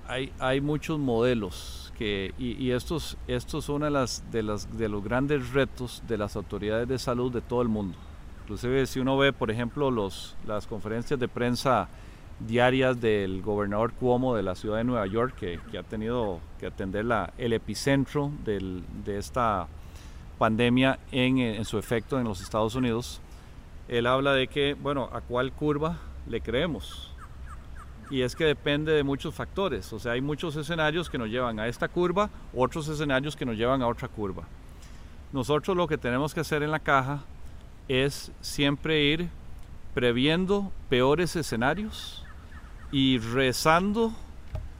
[0.08, 4.88] hay, hay muchos modelos que, y, y, estos, estos son de, las, de, las, de
[4.88, 7.98] los grandes retos de las autoridades de salud de todo el mundo.
[8.44, 11.90] Inclusive si uno ve, por ejemplo, los, las conferencias de prensa
[12.40, 17.06] diarias del gobernador Cuomo de la ciudad de Nueva York, que, ha tenido que atender
[17.06, 19.68] la, el epicentro de esta
[20.38, 23.22] pandemia en, en, su efecto en los Estados Unidos,
[23.88, 25.98] él habla de que, bueno, ¿a cuál curva
[26.28, 27.12] le creemos?
[28.10, 31.60] Y es que depende de muchos factores, o sea, hay muchos escenarios que nos llevan
[31.60, 34.44] a esta curva, otros escenarios que nos llevan a otra curva.
[35.34, 37.24] Nosotros lo que tenemos que hacer en la caja
[37.90, 39.30] es siempre ir
[39.94, 42.24] previendo peores escenarios
[42.92, 44.14] y rezando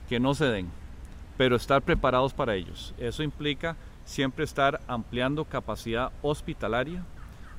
[0.08, 0.68] que no se den,
[1.36, 2.94] pero estar preparados para ellos.
[2.98, 7.04] Eso implica siempre estar ampliando capacidad hospitalaria,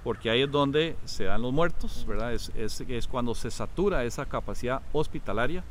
[0.04, 2.34] porque ahí es donde se dan los muertos, ¿verdad?
[2.34, 5.64] Es, es, cuando se satura esa capacidad hospitalaria.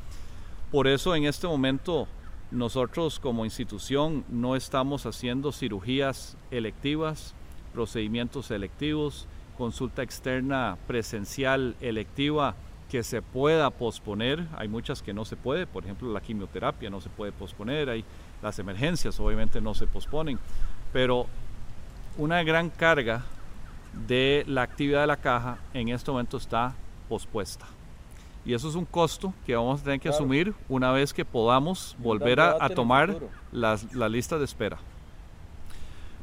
[0.71, 2.07] Por eso en este momento
[2.51, 7.35] nosotros como institución no estamos haciendo cirugías electivas,
[7.73, 12.55] procedimientos electivos, consulta externa presencial electiva
[12.91, 14.47] que se pueda posponer.
[14.57, 18.05] Hay muchas que no se puede, por ejemplo la quimioterapia no se puede posponer, hay
[18.43, 20.39] las emergencias obviamente no se posponen,
[20.93, 21.27] pero
[22.17, 23.25] una gran carga
[24.07, 26.75] de la actividad de la caja en este momento está
[27.09, 27.67] pospuesta.
[28.45, 31.97] Y eso es un costo que vamos a tener que asumir una vez que podamos
[31.99, 33.19] volver a, tomar
[33.53, 34.79] las, la lista de espera.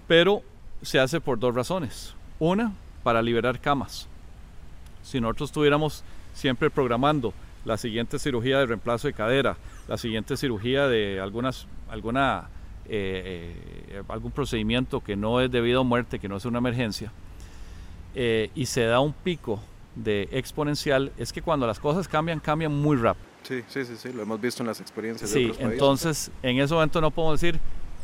[0.08, 0.42] Pero
[0.82, 2.16] se hace por dos razones.
[2.40, 2.74] Una,
[3.04, 4.08] para liberar camas.
[5.04, 6.04] Si nosotros estuviéramos
[6.36, 7.34] siempre programando
[7.66, 12.50] la siguiente cirugía de reemplazo de cadera, la siguiente cirugía de algunas, alguna,
[12.88, 13.56] eh,
[13.90, 17.12] eh, algún procedimiento que no es debido a muerte, que no es una emergencia,
[18.14, 19.60] eh, y se da un pico
[19.96, 23.26] de exponencial, es que cuando las cosas cambian, cambian muy rápido.
[23.44, 25.74] Sí, sí, sí, sí, lo hemos visto en las experiencias de otros países.
[25.74, 27.60] entonces en ese momento no podemos decir,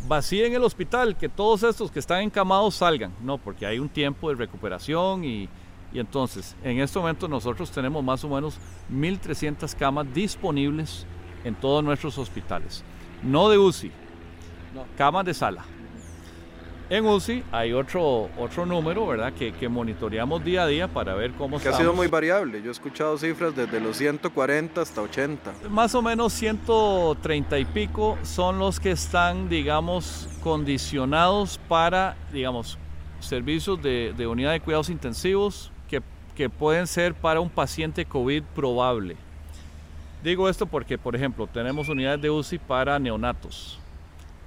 [0.08, 3.12] vacíen el hospital, que todos estos que están encamados salgan.
[3.22, 5.50] No, porque hay un tiempo de recuperación y,
[5.94, 8.58] y entonces en este momento nosotros tenemos más o menos
[8.92, 11.06] 1.300 camas disponibles
[11.44, 12.84] en todos nuestros hospitales.
[13.24, 13.92] No de UCI,
[14.74, 14.86] no.
[14.98, 15.66] camas de sala.
[16.90, 19.32] En UCI hay otro, otro número, ¿verdad?
[19.32, 22.62] Que, que monitoreamos día a día para ver cómo Que ha sido muy variable.
[22.62, 25.54] Yo he escuchado cifras desde los 140 hasta 80.
[25.70, 32.78] Más o menos 130 y pico son los que están, digamos, condicionados para, digamos,
[33.22, 35.72] servicios de, de unidad de cuidados intensivos
[36.50, 39.16] pueden ser para un paciente COVID probable.
[40.24, 43.82] Digo esto porque, por ejemplo, tenemos unidades de UCI para neonatos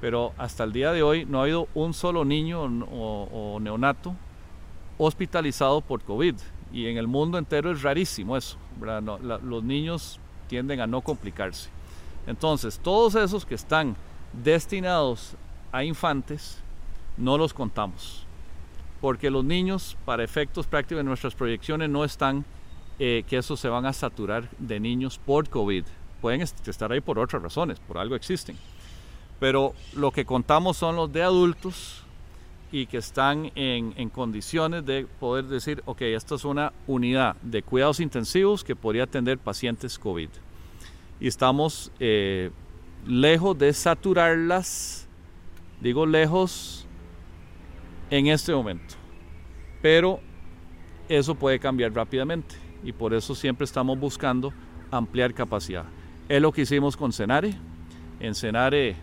[0.05, 4.15] pero hasta el día de hoy no ha habido un solo niño o, neonato
[4.99, 6.35] hospitalizado por COVID.
[6.75, 8.59] Y en el mundo entero es rarísimo eso.
[8.79, 11.71] los niños tienden a no complicarse.
[12.27, 13.97] Entonces, todos esos que están
[14.35, 15.37] destinados
[15.73, 16.59] a infantes,
[17.17, 18.24] no los contamos.
[19.05, 22.47] Porque los niños, para efectos prácticos de nuestras proyecciones, no están
[22.99, 25.85] eh, que esos se van a saturar de niños por COVID.
[26.23, 28.57] Pueden estar ahí por otras razones, por algo existen
[29.45, 32.03] pero lo que contamos son los de adultos
[32.73, 38.01] y que están en, condiciones de poder decir, ok, esta es una unidad de cuidados
[38.01, 40.31] intensivos que podría atender pacientes COVID.
[41.21, 42.51] Y estamos eh,
[43.07, 45.07] lejos de saturarlas,
[45.81, 46.84] digo lejos
[48.11, 48.95] en este momento,
[49.83, 50.21] pero
[51.09, 54.53] eso puede cambiar rápidamente y por eso siempre estamos buscando
[54.91, 55.85] ampliar capacidad.
[56.29, 57.55] Es lo que hicimos con Senare.
[58.21, 58.97] En Senare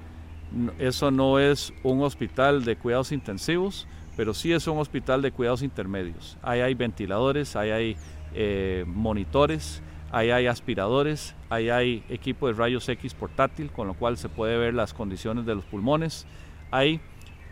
[0.79, 3.87] eso no es un hospital de cuidados intensivos,
[4.17, 6.37] pero sí es un hospital de cuidados intermedios.
[6.41, 7.97] Ahí hay ventiladores, ahí hay
[8.33, 14.17] eh, monitores, ahí hay aspiradores, ahí hay equipo de rayos X portátil, con lo cual
[14.17, 16.25] se puede ver las condiciones de los pulmones.
[16.69, 16.99] Hay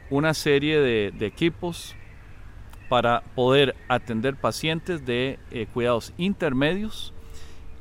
[0.09, 1.95] una serie de, equipos
[2.87, 7.13] para poder atender pacientes de eh, cuidados intermedios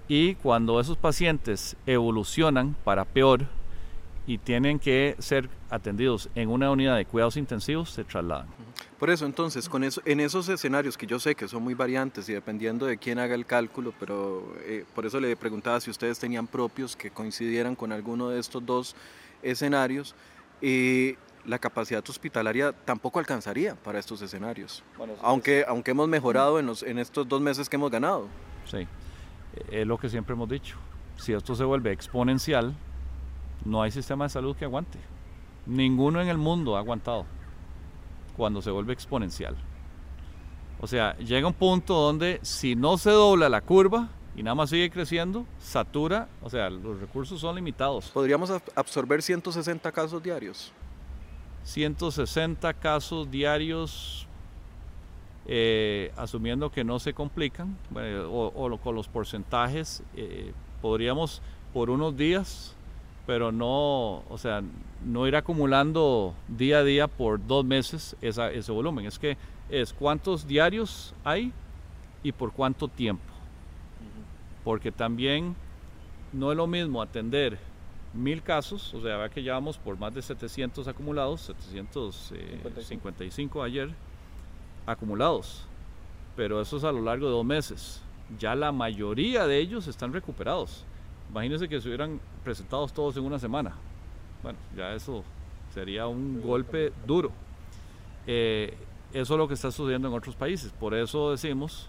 [0.07, 3.47] y cuando esos pacientes evolucionan para peor,
[4.29, 8.47] y tienen que ser atendidos en una unidad de cuidados intensivos, se trasladan.
[8.99, 12.29] Por eso, entonces, con eso, en esos escenarios que yo sé que son muy variantes
[12.29, 16.19] y dependiendo de quién haga el cálculo, pero eh, por eso le preguntaba si ustedes
[16.19, 18.95] tenían propios que coincidieran con alguno de estos dos
[19.43, 20.15] escenarios,
[20.61, 21.17] y
[21.49, 24.85] la capacidad hospitalaria tampoco alcanzaría para estos escenarios,
[25.23, 28.29] aunque, aunque hemos mejorado en, los, en estos dos meses que hemos ganado.
[28.67, 28.87] Sí,
[29.71, 30.77] es lo que siempre hemos dicho.
[31.17, 32.77] Si esto se vuelve exponencial,
[33.65, 34.99] no hay sistema de salud que aguante.
[35.67, 37.25] Ninguno en el mundo ha aguantado
[38.37, 39.57] cuando se vuelve exponencial.
[40.81, 44.71] O sea, llega un punto donde si no se dobla la curva y nada más
[44.71, 48.11] sigue creciendo, satura, o sea, los recursos son limitados.
[48.11, 50.73] ¿Podríamos absorber 160 casos diarios?
[51.65, 54.27] 160 casos diarios,
[55.47, 57.77] eh, asumiendo que no se complican,
[58.31, 61.43] o, con los porcentajes, eh, Podríamos
[61.73, 62.75] por unos días,
[63.27, 64.63] pero no, o sea,
[65.05, 69.07] no ir acumulando día a día por dos meses ese volumen.
[69.07, 69.37] Es que
[69.69, 71.53] es cuántos diarios hay
[72.23, 73.25] y por cuánto tiempo.
[74.65, 75.57] Porque también
[76.33, 77.59] no es lo mismo atender
[78.15, 83.91] mil casos, o sea, que llevamos por más de 700 acumulados, 755 ayer
[84.87, 85.67] acumulados,
[86.37, 88.03] pero eso es a lo largo de dos meses.
[88.39, 90.85] Ya la mayoría de ellos están recuperados.
[91.31, 93.75] Imagínense que se hubieran presentado todos en una semana.
[94.43, 95.25] Bueno, ya eso
[95.75, 97.33] sería un golpe duro.
[98.27, 98.75] Eh,
[99.13, 100.73] eso es lo que está sucediendo en otros países.
[100.73, 101.89] Por eso decimos,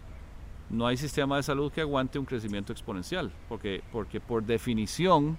[0.69, 5.37] no hay sistema de salud que aguante un crecimiento exponencial, porque, porque por definición,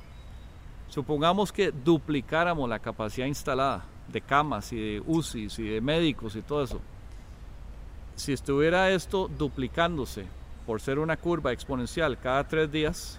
[0.90, 6.42] supongamos que duplicáramos la capacidad instalada de camas y de UCIs y de médicos y
[6.42, 6.80] todo eso.
[8.16, 10.26] Si estuviera esto duplicándose
[10.66, 13.18] por ser una curva exponencial cada tres días,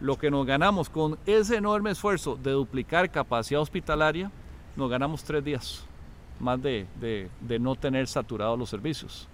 [0.00, 4.30] lo que nos ganamos con ese enorme esfuerzo de duplicar capacidad hospitalaria,
[4.76, 5.84] nos ganamos tres días
[6.38, 6.86] más de,
[7.60, 9.28] no tener saturados los servicios.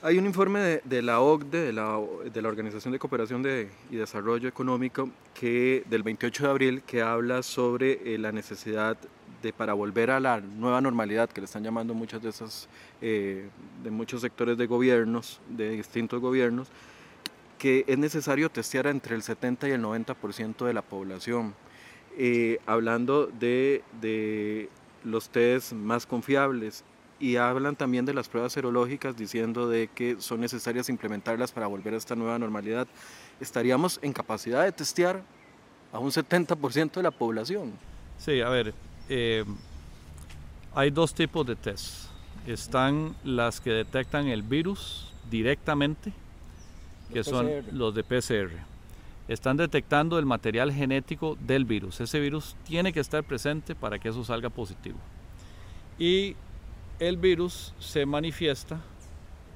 [0.00, 2.00] Hay un informe de, la OCDE, de la,
[2.32, 3.44] de la, Organización de Cooperación
[3.90, 8.96] y Desarrollo Económico, que, del 28 de abril, que habla sobre eh, la necesidad
[9.42, 12.68] de para volver a la nueva normalidad, que le están llamando muchas de esas,
[13.02, 13.48] eh,
[13.82, 16.68] de muchos sectores de gobiernos, de distintos gobiernos,
[17.58, 21.56] que es necesario testear entre el 70 y el 90% de la población.
[22.16, 24.68] Eh, hablando de, de,
[25.02, 26.84] los test más confiables
[27.20, 31.94] y hablan también de las pruebas serológicas diciendo de que son necesarias implementarlas para volver
[31.94, 32.86] a esta nueva normalidad.
[33.40, 35.22] ¿Estaríamos en capacidad de testear
[35.92, 37.72] a un 70% de la población?
[38.18, 38.74] Sí, a ver,
[39.08, 39.44] eh,
[40.74, 42.08] hay dos tipos de test.
[42.46, 46.12] Están las que detectan el virus directamente,
[47.12, 48.52] que son los de PCR.
[49.28, 52.00] Están detectando el material genético del virus.
[52.00, 54.98] Ese virus tiene que estar presente para que eso salga positivo.
[55.98, 56.36] Y
[56.98, 58.80] el virus se manifiesta,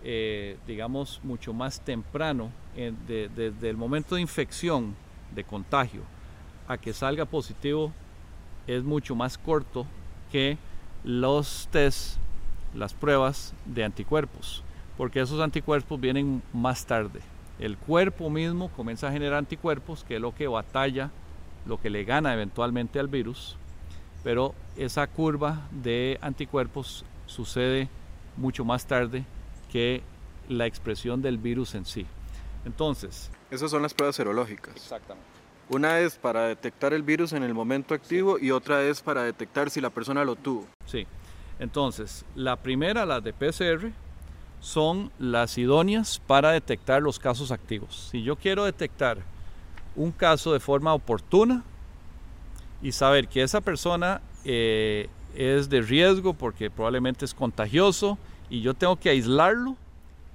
[0.04, 4.94] eh, digamos, mucho más temprano, desde el momento de infección,
[5.34, 6.02] de contagio,
[6.68, 7.92] a que salga positivo,
[8.66, 9.86] es mucho más corto
[10.30, 10.56] que
[11.04, 12.16] los test,
[12.74, 14.62] las pruebas de anticuerpos,
[14.96, 17.20] porque esos anticuerpos vienen más tarde.
[17.58, 21.10] El cuerpo mismo comienza a generar anticuerpos, que es lo que batalla,
[21.66, 23.56] lo que le gana eventualmente al virus,
[24.24, 27.88] pero esa curva de anticuerpos sucede
[28.36, 29.24] mucho más tarde
[29.70, 30.02] que
[30.48, 32.06] la expresión del virus en sí.
[32.64, 33.30] Entonces...
[33.50, 34.76] Esas son las pruebas serológicas.
[34.76, 35.28] Exactamente.
[35.68, 39.70] Una es para detectar el virus en el momento activo y otra es para detectar
[39.70, 40.66] si la persona lo tuvo.
[40.86, 41.06] Sí.
[41.58, 43.92] Entonces, la primera, la de PCR,
[44.60, 48.08] son las idóneas para detectar los casos activos.
[48.10, 49.18] Si yo quiero detectar
[49.96, 51.62] un caso de forma oportuna
[52.80, 58.18] y saber que esa persona eh, es de riesgo porque probablemente es contagioso
[58.50, 59.76] y yo tengo que aislarlo,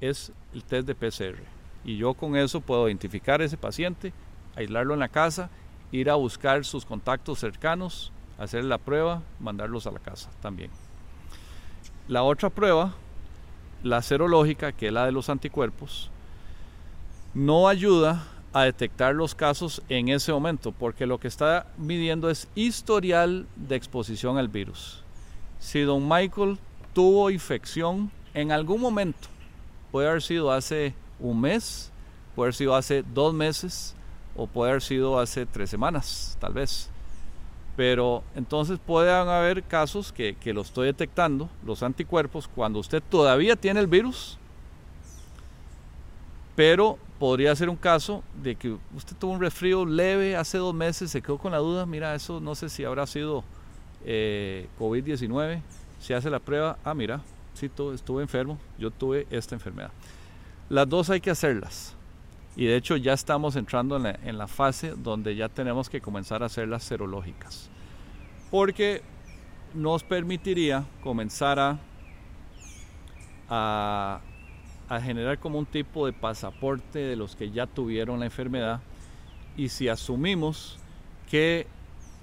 [0.02, 1.40] es el test de PCR.
[1.86, 4.14] Y yo con eso puedo identificar a ese paciente,
[4.56, 5.50] aislarlo en la casa,
[5.92, 10.72] ir a buscar sus contactos cercanos, hacer la prueba, mandarlos a la casa también.
[12.08, 12.94] La otra prueba,
[13.84, 16.10] la serológica, que es la de los anticuerpos,
[17.34, 22.48] no ayuda a detectar los casos en ese momento, porque lo que está midiendo es
[22.56, 25.04] historial de exposición al virus.
[25.60, 26.58] Si don Michael
[26.94, 29.28] tuvo infección en algún momento,
[29.92, 31.92] puede haber sido hace un mes,
[32.36, 33.96] puede haber sido hace dos meses
[34.36, 36.90] o puede haber sido hace tres semanas, tal vez.
[37.76, 43.56] Pero entonces pueden haber casos que, que lo estoy detectando, los anticuerpos, cuando usted todavía
[43.56, 44.38] tiene el virus,
[46.56, 51.12] pero podría ser un caso de que usted tuvo un resfrío leve hace dos meses,
[51.12, 53.44] se quedó con la duda, mira, eso no sé si habrá sido
[54.06, 55.62] eh, COVID-19,
[56.00, 57.22] se hace la prueba, ah, mira,
[57.54, 59.92] sí, estuve enfermo, yo tuve esta enfermedad.
[60.70, 61.96] Las dos hay que hacerlas.
[62.56, 66.02] Y de hecho ya estamos entrando en la, en la fase donde ya tenemos que
[66.02, 67.70] comenzar a hacer las serológicas.
[68.50, 69.04] Porque
[69.76, 71.80] nos permitiría comenzar a,
[73.50, 74.22] a
[74.90, 78.82] a generar como un tipo de pasaporte de los que ya tuvieron la enfermedad
[79.58, 80.78] y si asumimos
[81.30, 81.68] que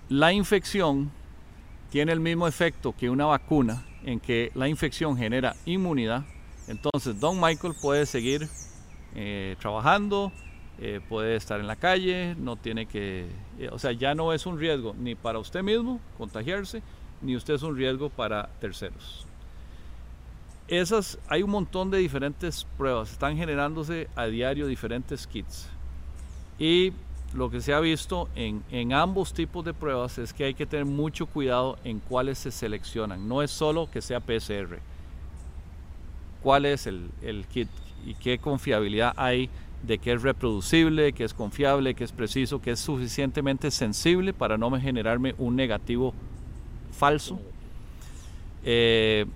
[0.09, 1.11] la infección
[1.91, 6.25] tiene el mismo efecto que una vacuna en que la infección genera inmunidad,
[6.69, 8.49] entonces Don Michael puede seguir
[9.15, 10.33] eh, trabajando,
[10.79, 13.27] eh, puede estar en la calle, no tiene que,
[13.59, 16.83] eh, o sea, ya no es un riesgo ni para usted mismo contagiarse,
[17.23, 19.27] ni usted es un riesgo para terceros.
[20.69, 25.69] Esas, hay un montón de diferentes pruebas, están generándose a diario diferentes kits.
[26.59, 26.93] Y
[27.35, 30.67] lo que se ha visto en, en, ambos tipos de pruebas es que hay que
[30.67, 33.29] tener mucho cuidado en cuáles se seleccionan.
[33.29, 34.79] No es solo que sea PCR.
[36.43, 37.69] ¿Cuál es el, el kit
[38.07, 39.51] y qué confiabilidad hay
[39.83, 44.57] de que es reproducible, que es confiable, que es preciso, que es suficientemente sensible para
[44.57, 46.15] no generarme un negativo
[46.93, 47.41] falso?
[48.63, 49.27] Eh,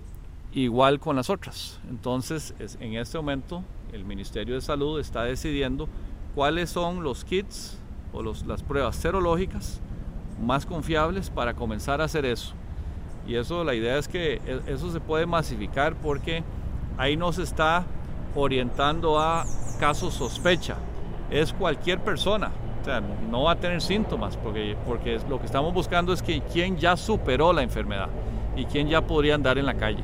[0.53, 1.81] igual con las otras.
[1.89, 5.89] Entonces, en este momento, el Ministerio de Salud está decidiendo
[6.35, 7.79] cuáles son los kits
[8.13, 9.81] o las pruebas serológicas
[10.43, 12.55] más confiables para comenzar a hacer eso.
[13.27, 16.43] Y eso, la idea es que e, eso se puede masificar porque
[16.97, 17.85] ahí no se está
[18.35, 19.45] orientando a
[19.79, 20.77] casos sospecha.
[21.31, 22.51] Es cualquier persona.
[22.81, 26.41] O sea, no va a tener síntomas porque, porque lo que estamos buscando es que
[26.41, 28.09] quien ya superó la enfermedad
[28.57, 30.03] y quien ya podría andar en la calle.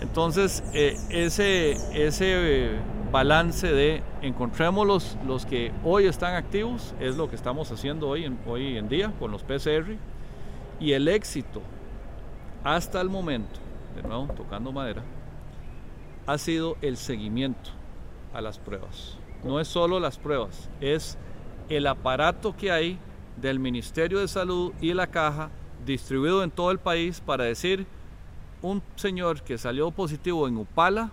[0.00, 2.78] Entonces, eh, ese, ese
[3.10, 8.24] balance de encontremos los, los, que hoy están activos es lo que estamos haciendo hoy
[8.24, 9.96] en, hoy en día con los PCR
[10.78, 11.62] y el éxito
[12.62, 13.60] hasta el momento,
[13.94, 15.02] de nuevo tocando madera,
[16.26, 17.70] ha sido el seguimiento
[18.34, 19.16] a las pruebas.
[19.44, 21.16] No es solo las pruebas, es
[21.68, 22.98] el aparato que hay
[23.36, 25.50] del Ministerio de Salud y la caja
[25.84, 27.86] distribuido en todo el país para decir
[28.62, 31.10] un señor que salió positivo en Upala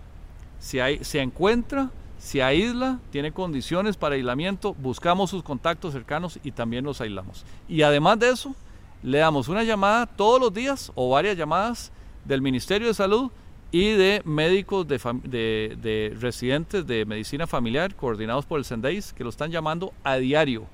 [0.58, 6.84] se, se encuentra, se aísla, tiene condiciones para aislamiento, buscamos sus contactos cercanos y también
[6.84, 7.44] los aislamos.
[7.68, 8.54] Y además de eso,
[9.02, 11.92] le damos una llamada todos los días o varias llamadas
[12.24, 13.30] del Ministerio de Salud
[13.70, 19.30] y de médicos de, de, residentes de medicina familiar coordinados por el SENDEIS que lo
[19.30, 20.64] están llamando a diario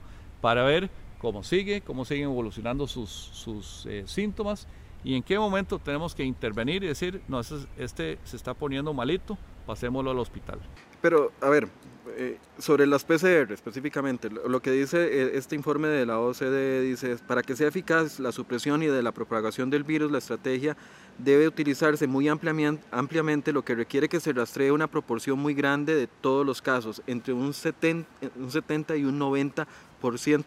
[0.40, 4.68] para ver cómo sigue, cómo siguen evolucionando sus, sus eh, síntomas
[5.02, 7.40] y en qué momento tenemos que intervenir y decir, no,
[7.78, 10.58] este, se está poniendo malito, pasémoslo al hospital.
[11.00, 11.68] Pero, a ver,
[12.16, 17.16] eh, sobre las PCR específicamente, lo que dice eh, este informe de la OCDE dice,
[17.26, 20.76] para que sea eficaz la supresión y de la propagación del virus, la estrategia
[21.24, 25.94] debe utilizarse muy ampliamente, ampliamente, lo que requiere que se rastree una proporción muy grande
[25.94, 29.66] de todos los casos, entre un 70, un 70 y un 90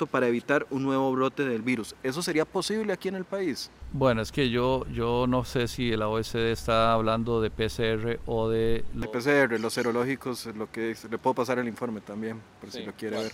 [0.09, 1.95] para evitar un nuevo brote del virus.
[2.01, 3.69] ¿Eso sería posible aquí en el país?
[3.91, 8.49] Bueno, es que yo, yo no sé si la OSD está hablando de PCR o
[8.49, 8.83] de...
[8.93, 12.93] De PCR, los serológicos, lo que le puedo pasar el informe también, por si lo
[12.93, 13.31] quiere ver.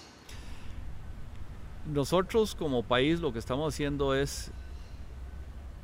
[1.94, 4.52] Nosotros como país lo que estamos haciendo es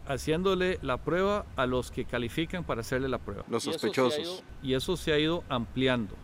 [0.07, 3.43] haciéndole la prueba a los que califican para hacerle la prueba.
[3.49, 4.43] Los sospechosos.
[4.61, 6.15] y eso se ha ido ampliando.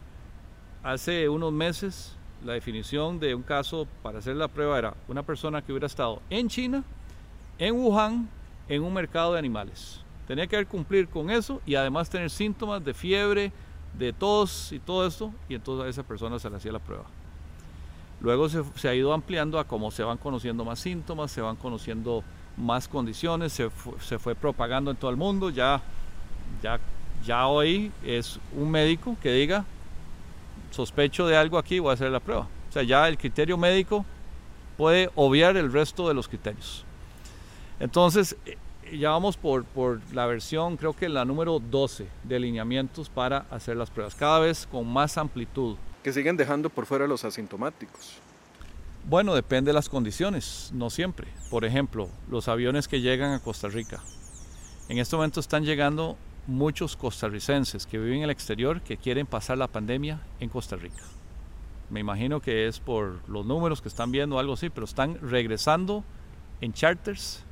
[0.84, 5.62] Hace unos meses la definición de un caso para hacer la prueba era una persona
[5.62, 6.84] que hubiera estado en China,
[7.60, 8.30] en Wuhan,
[8.68, 10.02] en un mercado de animales.
[10.28, 13.52] Tenía que cumplir con eso y además tener síntomas de fiebre,
[13.98, 17.04] de tos y todo esto, y entonces a esa persona se le hacía la prueba.
[18.22, 22.24] Luego se, ha ido ampliando a cómo se van conociendo más síntomas, se van conociendo
[22.58, 25.50] más condiciones, se, se fue propagando en todo el mundo.
[25.50, 25.82] Ya,
[26.62, 26.80] ya,
[27.26, 29.66] ya hoy es un médico que diga,
[30.72, 32.48] sospecho de algo aquí, voy a hacer la prueba.
[32.70, 34.06] O sea, ya el criterio médico
[34.78, 36.86] puede obviar el resto de los criterios.
[37.80, 38.58] Entonces, eh,
[38.98, 43.78] ya vamos por, por la versión, creo que la número 12 de lineamientos para hacer
[43.78, 45.78] las pruebas, cada vez con más amplitud.
[46.04, 48.20] Que siguen dejando por fuera los asintomáticos.
[49.10, 51.28] Bueno, depende de las condiciones, no siempre.
[51.50, 54.02] Por ejemplo, los aviones que llegan a Costa Rica.
[54.90, 59.58] En este momento están llegando muchos costarricenses que viven en el exterior que quieren pasar
[59.58, 61.04] la pandemia en Costa Rica.
[61.90, 66.04] Me imagino que es por los números que están viendo, algo así, pero están regresando
[66.62, 67.44] en charters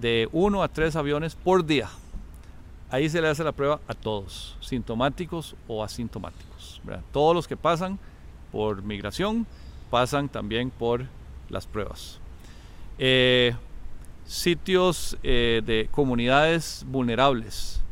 [0.00, 1.88] de uno a tres aviones por día.
[2.90, 6.80] Ahí se le hace la prueba a todos, sintomáticos o asintomáticos.
[7.12, 7.98] Todos los que pasan
[8.52, 9.46] por migración
[9.90, 11.06] pasan también por
[11.48, 12.20] las pruebas.
[12.98, 13.54] Eh,
[14.24, 17.82] sitios eh, de comunidades vulnerables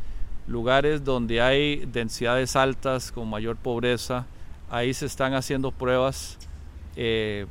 [0.46, 4.26] lugares donde hay densidades altas con mayor pobreza,
[4.70, 6.38] ahí se están haciendo pruebas
[6.96, 7.46] eh,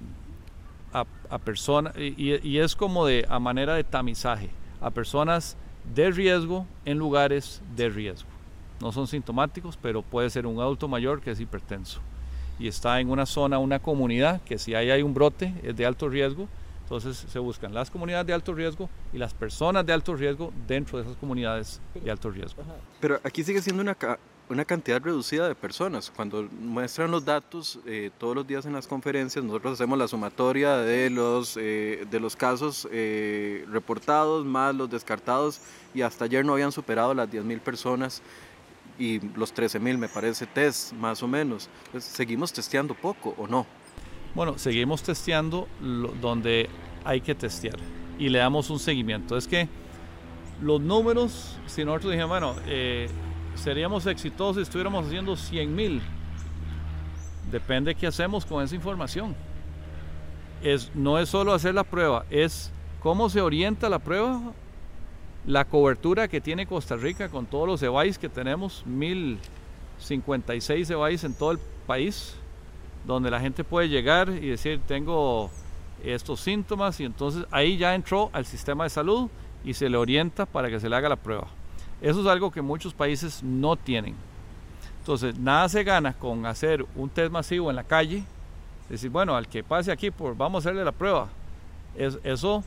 [0.91, 5.58] a, personas, y, es como de a manera de tamizaje, a personas
[5.96, 8.30] de riesgo en lugares de riesgo.
[8.80, 12.00] No son sintomáticos, pero puede ser un adulto mayor que es hipertenso
[12.60, 15.86] y está en una zona, una comunidad que si ahí hay un brote es de
[15.86, 16.47] alto riesgo,
[16.84, 20.97] entonces se buscan las comunidades de alto riesgo y las personas de alto riesgo dentro
[20.97, 22.62] de esas comunidades de alto riesgo.
[22.99, 23.97] Pero aquí sigue siendo una,
[24.49, 26.12] una cantidad reducida de personas.
[26.16, 30.78] Cuando muestran los datos eh, todos los días en las conferencias, nosotros hacemos la sumatoria
[30.78, 35.62] de los, eh, de los casos eh, reportados más los descartados
[35.93, 38.22] y hasta ayer no habían superado las 10.000 personas
[38.98, 41.70] y los 13.000 me parece test más o menos.
[42.00, 43.66] seguimos testeando poco o no.
[44.36, 45.68] Bueno, seguimos testeando
[46.22, 46.70] donde
[47.06, 47.78] hay que testear
[48.18, 49.38] y le damos un seguimiento.
[49.38, 49.68] Es que
[50.62, 53.10] los números, si nosotros dijimos, bueno, eh,
[53.56, 56.02] seríamos exitosos si estuviéramos haciendo 100 mil,
[57.52, 59.36] depende qué hacemos con esa información.
[60.62, 62.72] Es, no es solo hacer la prueba, es
[63.02, 64.54] cómo se orienta la prueba,
[65.46, 71.34] la cobertura que tiene Costa Rica con todos los EBAIS que tenemos, 1056 EBAIS en
[71.34, 72.36] todo el país,
[73.06, 75.52] donde la gente puede llegar y decir, tengo
[76.04, 79.30] estos síntomas y entonces ahí ya entró al sistema de salud
[79.64, 81.48] y se le orienta para que se le haga la prueba.
[82.02, 84.16] Eso es algo que muchos países no tienen.
[85.00, 88.24] Entonces, nada se gana con hacer un test masivo en la calle,
[88.89, 91.28] decir, bueno, al que pase aquí, pues vamos a hacerle la prueba.
[91.96, 92.64] eso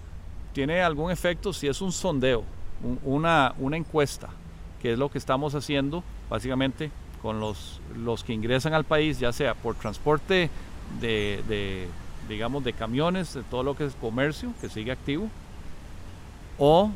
[0.53, 2.45] tiene algún efecto si es un sondeo,
[3.05, 4.29] una, una encuesta,
[4.81, 6.91] que es lo que estamos haciendo básicamente
[7.23, 10.51] con los, los que ingresan al país, ya sea por transporte
[11.01, 11.89] de
[12.29, 15.29] digamos, de camiones, de todo lo que es comercio, que sigue activo,
[16.59, 16.91] o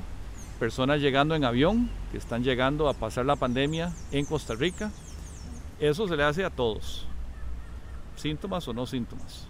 [0.58, 4.90] personas llegando en avión, que están llegando a pasar la pandemia en Costa Rica.
[5.78, 7.06] Eso se le hace a todos,
[8.16, 9.46] síntomas o no síntomas.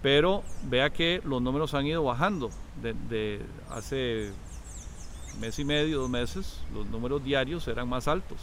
[0.00, 2.50] Pero vea que los números han ido bajando
[2.80, 3.40] de, de
[3.70, 4.32] hace
[5.40, 8.38] mes y medio, dos meses, los números diarios eran más altos.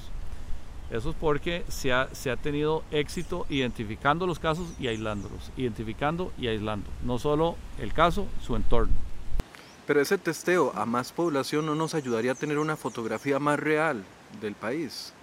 [0.91, 6.31] Eso es porque se ha, se ha tenido éxito identificando los casos y aislándolos, identificando
[6.37, 8.93] y aislando, no solo el caso, su entorno.
[9.85, 14.03] Pero ese testeo a más población no nos ayudaría a tener una fotografía más real
[14.41, 15.13] del país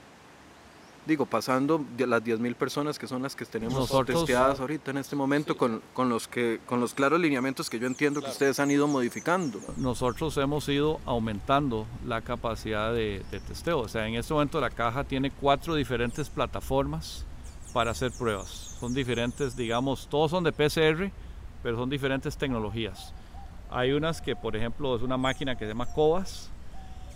[1.06, 5.56] digo, pasando las 10.000 personas que son las que tenemos testeadas ahorita en este momento
[5.56, 8.88] con, con, los que, con los claros lineamientos que yo entiendo que ustedes han ido
[8.88, 9.60] modificando.
[9.76, 13.78] Nosotros hemos ido aumentando la capacidad de, de, testeo.
[13.80, 17.24] O sea, en este momento la caja tiene cuatro diferentes plataformas
[17.72, 18.76] para hacer pruebas.
[18.80, 21.10] Son diferentes, digamos, todos son de PCR,
[21.62, 23.12] pero son diferentes tecnologías.
[23.70, 26.50] Hay unas que, por ejemplo, es una máquina que se llama COVAS.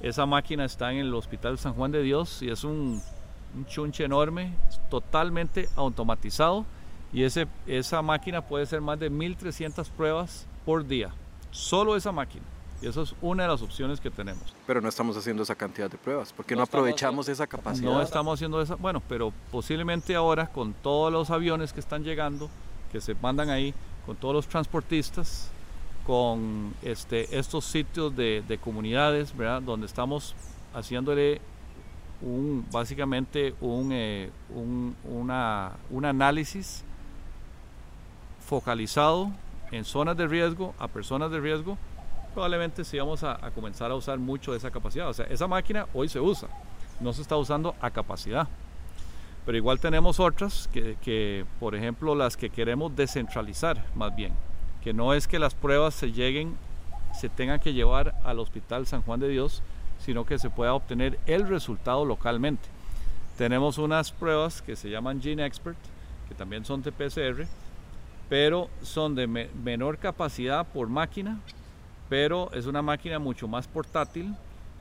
[0.00, 3.02] Esa máquina está en el Hospital San Juan de Dios y es un
[3.54, 4.52] un chunche enorme,
[4.88, 6.64] totalmente automatizado
[7.12, 11.10] y ese, esa máquina puede ser más de 1300 pruebas por día,
[11.50, 12.44] solo esa máquina.
[12.82, 14.54] Y eso es una de las opciones que tenemos.
[14.66, 17.90] Pero no estamos haciendo esa cantidad de pruebas, porque no, aprovechamos esa capacidad.
[17.90, 22.48] No estamos haciendo esa, bueno, pero posiblemente ahora con todos los aviones que están llegando,
[22.90, 23.74] que se mandan ahí,
[24.06, 25.50] con todos los transportistas,
[26.06, 29.60] con este, estos sitios de, de comunidades, ¿verdad?
[29.60, 30.34] Donde estamos
[30.72, 31.42] haciéndole
[32.22, 34.94] un, básicamente un, eh, un,
[35.90, 36.84] un análisis
[38.46, 39.30] focalizado
[39.70, 41.78] en zonas de riesgo, a personas de riesgo,
[42.34, 45.08] probablemente sí vamos a, comenzar a usar mucho de esa capacidad.
[45.08, 46.48] O sea, esa máquina hoy se usa,
[47.00, 48.48] no se está usando a capacidad.
[49.46, 54.32] Pero igual tenemos otras que, que, por ejemplo, las que queremos descentralizar más bien,
[54.82, 56.56] que no es que las pruebas se lleguen,
[57.18, 59.62] se tengan que llevar al Hospital San Juan de Dios,
[60.10, 62.66] sino que se pueda obtener el resultado localmente.
[63.38, 65.78] Tenemos unas pruebas que se llaman Gene Expert,
[66.28, 67.46] que también son de PCR,
[68.28, 71.38] pero son de menor capacidad por máquina,
[72.08, 74.34] pero es una máquina mucho más portátil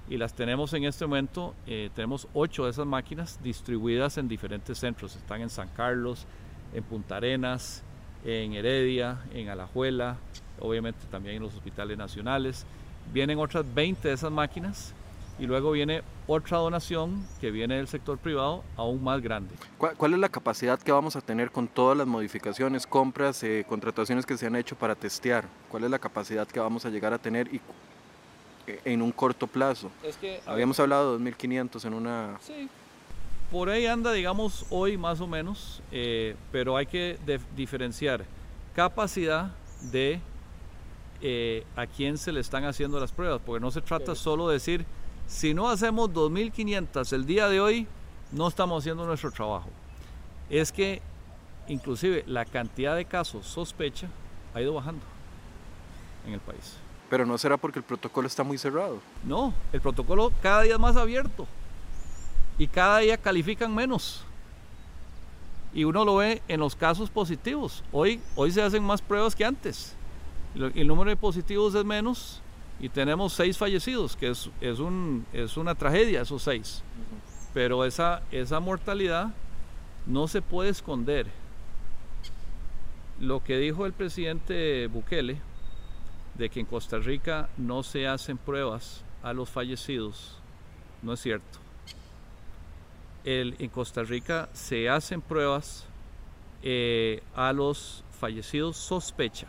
[0.09, 4.79] y las tenemos en este momento, eh, tenemos ocho de esas máquinas distribuidas en diferentes
[4.79, 6.25] centros, están en San Carlos,
[6.73, 7.83] en Punta Arenas,
[8.25, 10.17] en Heredia, en Alajuela,
[10.59, 12.65] obviamente también en los hospitales nacionales.
[13.13, 14.95] Vienen otras 20 de esas máquinas
[15.39, 19.55] y luego viene otra donación que viene del sector privado aún más grande.
[19.77, 24.25] ¿Cuál, es la capacidad que vamos a tener con todas las modificaciones, compras, eh, contrataciones
[24.25, 25.45] que se han hecho para testear?
[25.69, 27.61] ¿Cuál es la capacidad que vamos a llegar a tener y,
[28.67, 29.89] eh, en un corto plazo?
[30.03, 32.37] Es que, Habíamos hablado de 2.500 en una...
[32.41, 32.69] Sí,
[33.49, 37.17] por ahí anda, digamos, hoy más o menos, eh, pero hay que
[37.55, 38.25] diferenciar
[38.75, 39.51] capacidad
[39.91, 40.21] de
[41.75, 44.85] a quién se le están haciendo las pruebas, porque no se trata solo de decir
[45.29, 47.87] si no hacemos 2.500 el día de hoy,
[48.31, 49.69] no estamos haciendo nuestro trabajo.
[50.49, 51.01] Es que
[51.67, 54.07] inclusive la cantidad de casos sospecha
[54.55, 55.03] ha ido bajando
[56.25, 56.77] en el país.
[57.11, 58.99] Pero no será porque el protocolo está muy cerrado.
[59.23, 61.47] No, el protocolo cada día es más abierto
[62.57, 64.23] y cada día califican menos.
[65.73, 67.83] Y uno lo ve en los casos positivos.
[67.91, 69.95] Hoy, hoy se hacen más pruebas que antes.
[70.55, 72.41] El número de positivos es menos
[72.79, 76.81] y tenemos seis fallecidos, que es, es, un, es una tragedia esos seis.
[77.53, 79.33] Pero esa, esa mortalidad
[80.05, 81.27] no se puede esconder.
[83.19, 85.41] Lo que dijo el presidente Bukele,
[86.35, 90.37] de que en Costa Rica no se hacen pruebas a los fallecidos,
[91.01, 91.59] no es cierto.
[93.25, 95.85] El, en Costa Rica se hacen pruebas
[96.63, 99.47] eh, a los fallecidos sospecha.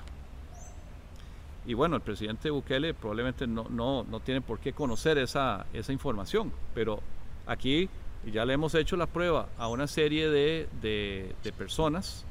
[1.70, 5.92] Y bueno, el presidente Bukele probablemente no, no, no tiene por qué conocer esa, esa
[5.92, 6.98] información, pero
[7.46, 7.88] aquí
[8.26, 12.24] ya le hemos hecho la prueba a una serie de, de, personas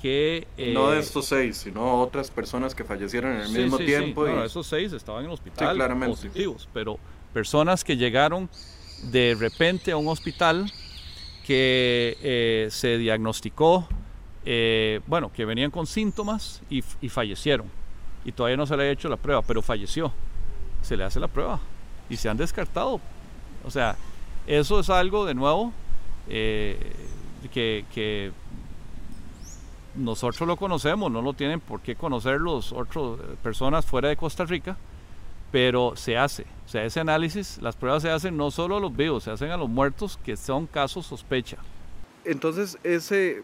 [0.00, 0.46] que...
[0.72, 4.24] no de eh, estos seis, sino otras personas que fallecieron en el mismo tiempo.
[4.24, 4.32] Sí.
[4.44, 6.96] esos seis estaban en el hospital positivos, pero
[7.32, 8.48] personas que llegaron
[9.10, 10.72] de repente a un hospital
[11.44, 13.88] que eh, se diagnosticó,
[14.44, 17.79] eh, bueno, que venían con síntomas y, y, fallecieron.
[18.24, 20.12] Y todavía no se le ha hecho la prueba, pero falleció.
[20.82, 21.60] Se le hace la prueba
[22.08, 23.00] y se han descartado.
[23.64, 23.96] O sea,
[24.46, 25.72] eso es algo de nuevo
[26.28, 26.78] eh,
[27.52, 28.32] que, que,
[29.94, 34.44] nosotros lo conocemos, no lo tienen por qué conocer los otros personas fuera de Costa
[34.44, 34.76] Rica,
[35.50, 36.46] pero se hace.
[36.64, 39.50] O sea, ese análisis, las pruebas se hacen no solo a los vivos, se hacen
[39.50, 41.56] a los muertos que son casos sospecha.
[42.24, 43.42] Entonces, ese,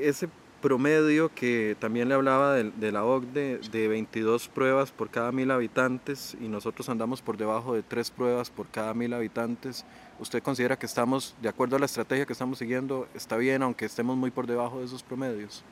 [0.00, 0.28] ese
[0.62, 6.34] promedio que también le hablaba de, la OCDE de 22 pruebas por cada mil habitantes
[6.40, 9.84] y nosotros andamos por debajo de 3 pruebas por cada mil habitantes,
[10.18, 13.84] ¿usted considera que estamos, de acuerdo a la estrategia que estamos siguiendo, está bien aunque
[13.84, 15.62] estemos muy por debajo de esos promedios?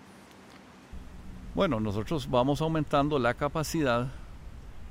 [1.55, 4.09] Bueno, nosotros vamos aumentando la capacidad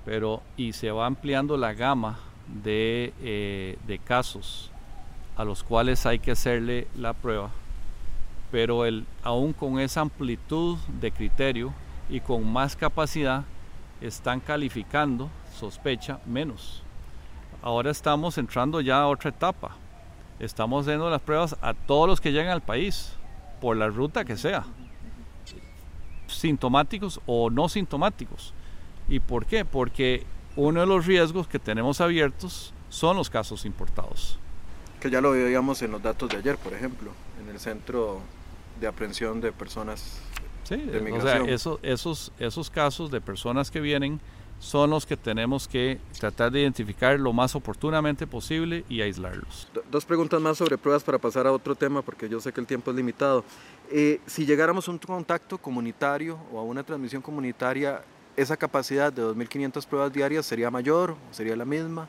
[0.05, 2.19] pero y se va ampliando la gama
[2.63, 4.71] de, eh, de casos
[5.35, 7.51] a los cuales hay que hacerle la prueba,
[8.51, 11.73] pero el, aún con esa amplitud de criterio
[12.09, 13.43] y con más capacidad,
[14.01, 16.83] están calificando, sospecha, menos.
[17.61, 19.75] Ahora estamos entrando ya a otra etapa.
[20.39, 23.13] Estamos haciendo las pruebas a todos los que llegan al país,
[23.59, 24.63] por la ruta que sea,
[26.27, 28.53] sintomáticos o no sintomáticos.
[29.09, 29.65] ¿Y por qué?
[29.65, 30.25] Porque
[30.55, 34.39] uno de los riesgos que tenemos abiertos son los casos importados.
[35.01, 38.21] Que ya lo veíamos en los datos de ayer, por ejemplo, en el centro
[38.79, 40.19] de aprehensión de personas
[40.63, 41.43] sí, de migración.
[41.43, 44.19] O sea, eso, esos, esos casos de personas que vienen
[44.59, 49.69] son los que tenemos que tratar de identificar lo más oportunamente posible y aislarlos.
[49.89, 52.67] Dos preguntas más sobre pruebas para pasar a otro tema, porque yo sé que el
[52.67, 53.43] tiempo es limitado.
[53.89, 58.01] Eh, si llegáramos a un contacto comunitario o a una transmisión comunitaria,
[58.35, 62.07] esa capacidad de 2.500 pruebas diarias sería mayor o sería la misma?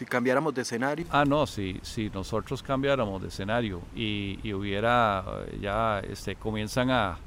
[0.00, 1.04] Si cambiáramos de escenario.
[1.10, 5.22] Ah, no, si, si nosotros cambiáramos de escenario y, hubiera,
[5.60, 7.18] ya este, comienzan a,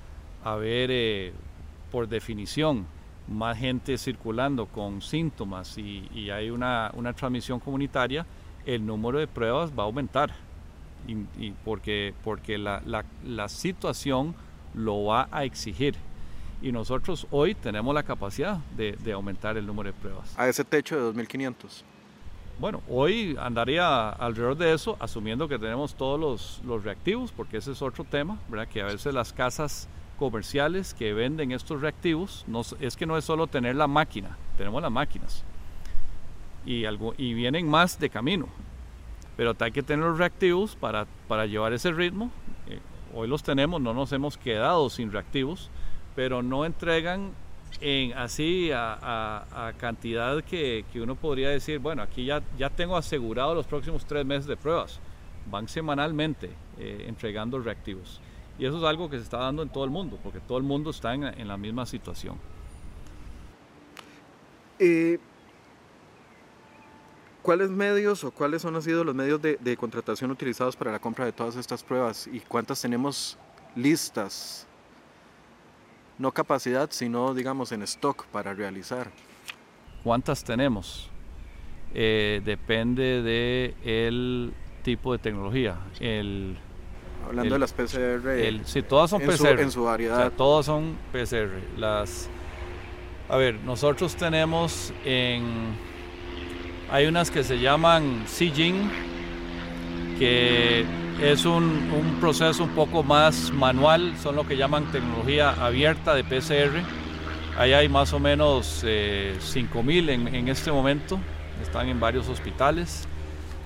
[0.43, 1.33] a ver eh,
[1.91, 2.87] por definición
[3.27, 8.25] más gente circulando con síntomas y, y hay una, una, transmisión comunitaria,
[8.65, 10.33] el número de pruebas va a aumentar.
[11.07, 14.33] Y, porque porque la, la, la situación
[14.73, 15.93] lo va a exigir
[16.59, 20.33] y nosotros hoy tenemos la capacidad de, de aumentar el número de pruebas.
[20.39, 21.83] A ese techo de 2.500.
[22.59, 27.71] Bueno, hoy andaría alrededor de eso, asumiendo que tenemos todos los, los, reactivos, porque ese
[27.71, 28.67] es otro tema, ¿verdad?
[28.67, 29.89] que a veces las casas
[30.19, 34.81] comerciales que venden estos reactivos, no, es que no es solo tener la máquina, tenemos
[34.81, 35.43] las máquinas
[36.65, 38.47] y, algo, y vienen más de camino,
[39.35, 42.31] pero hay que tener los reactivos para, para llevar ese ritmo.
[42.67, 42.79] Eh,
[43.15, 45.71] hoy los tenemos, no nos hemos quedado sin reactivos,
[46.15, 47.31] pero no entregan
[47.83, 53.67] en así a, cantidad que, uno podría decir, bueno, aquí ya, ya tengo asegurado los
[53.67, 55.01] próximos tres meses de pruebas.
[55.51, 58.21] Van semanalmente eh, entregando reactivos.
[58.57, 60.63] Y eso es algo que se está dando en todo el mundo, porque todo el
[60.63, 62.37] mundo está en, la misma situación.
[64.79, 65.19] Eh,
[67.41, 71.25] ¿Cuáles medios o cuáles han sido los medios de, de contratación utilizados para la compra
[71.25, 73.37] de todas estas pruebas y cuántas tenemos
[73.75, 74.65] listas
[76.17, 79.09] no capacidad, sino digamos en stock para realizar.
[80.03, 81.09] ¿Cuántas tenemos?
[81.93, 84.53] Eh, depende del el
[84.83, 85.77] tipo de tecnología.
[85.99, 86.57] El,
[87.25, 88.27] Hablando de las PCR.
[88.29, 89.61] El, sí, todas son PCR.
[89.61, 90.31] en su variedad.
[90.33, 91.79] todas son PCR.
[91.79, 92.29] Las,
[93.29, 95.93] a ver, nosotros tenemos en...
[96.91, 98.91] Hay unas que se llaman Sijin,
[100.19, 100.85] que
[101.21, 106.81] es un, proceso un poco más manual, son lo que llaman tecnología abierta de PCR.
[107.57, 111.19] Ahí hay más o menos eh, 5.000 en, en este momento,
[111.61, 113.07] están en varios hospitales.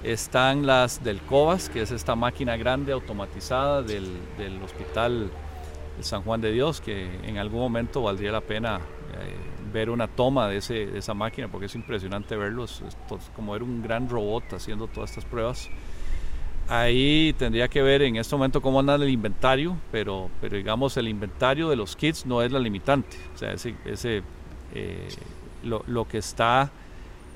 [0.04, 5.32] Están las del COVAS, que es esta máquina grande automatizada del, del Hospital
[6.02, 9.36] San Juan de Dios, que en algún momento valdría la pena eh,
[9.74, 12.84] ver una toma de, ese, de, esa máquina, porque es impresionante verlo, es
[13.36, 15.70] como ver un gran robot haciendo todas estas pruebas.
[16.70, 21.08] Ahí tendría que ver en este momento cómo anda el inventario, pero, pero digamos el
[21.08, 23.18] inventario de los kits no es la limitante.
[23.34, 24.22] O sea, ese, ese
[24.74, 25.08] eh,
[25.64, 26.70] lo, lo, que está,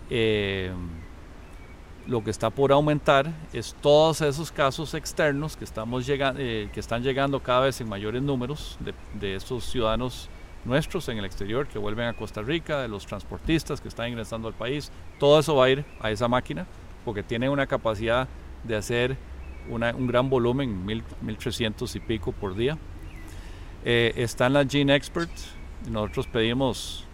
[0.10, 0.72] eh,
[2.08, 7.02] lo que está por aumentar es todos esos casos externos que, estamos eh, que están
[7.02, 10.30] llegando cada vez en mayores números de, de estos ciudadanos
[10.66, 14.50] nuestros en el exterior que vuelven a Costa Rica, de los transportistas que están ingresando
[14.50, 16.68] al país, todo eso va a ir a esa máquina
[17.06, 18.28] porque tiene una capacidad
[18.64, 19.18] de hacer
[19.70, 20.86] un gran volumen,
[21.22, 22.78] 1300 y pico por día.
[23.86, 25.32] Eh, están las Gene Expert,
[25.89, 27.05] nosotros pedimos,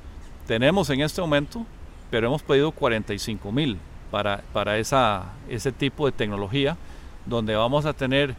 [0.45, 1.65] tenemos en este momento,
[2.11, 3.77] pero hemos pedido 45 mil
[4.11, 6.77] para, para esa, ese tipo de tecnología,
[7.25, 8.35] donde vamos a tener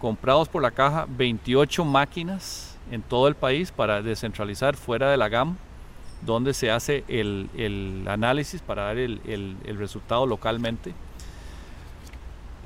[0.00, 5.28] comprados por la caja 28 máquinas en todo el país para descentralizar fuera de la
[5.28, 5.56] GAM,
[6.22, 10.94] donde se hace el, el análisis para dar el, el, el, resultado localmente.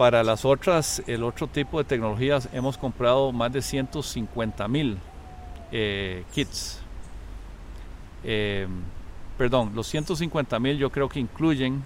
[0.00, 4.96] Para las otras, el otro tipo de tecnologías, hemos comprado más de 150 mil
[5.70, 6.80] eh, kits.
[8.24, 8.66] Eh,
[9.36, 11.84] perdón, los 150 mil yo creo que incluyen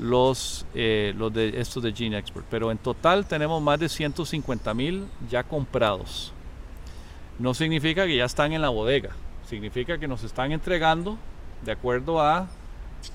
[0.00, 4.74] los, eh, los de estos de Gene Expert, pero en total tenemos más de 150
[4.74, 6.32] mil ya comprados.
[7.38, 9.10] No significa que ya están en la bodega,
[9.48, 11.16] significa que nos están entregando
[11.64, 12.48] de acuerdo a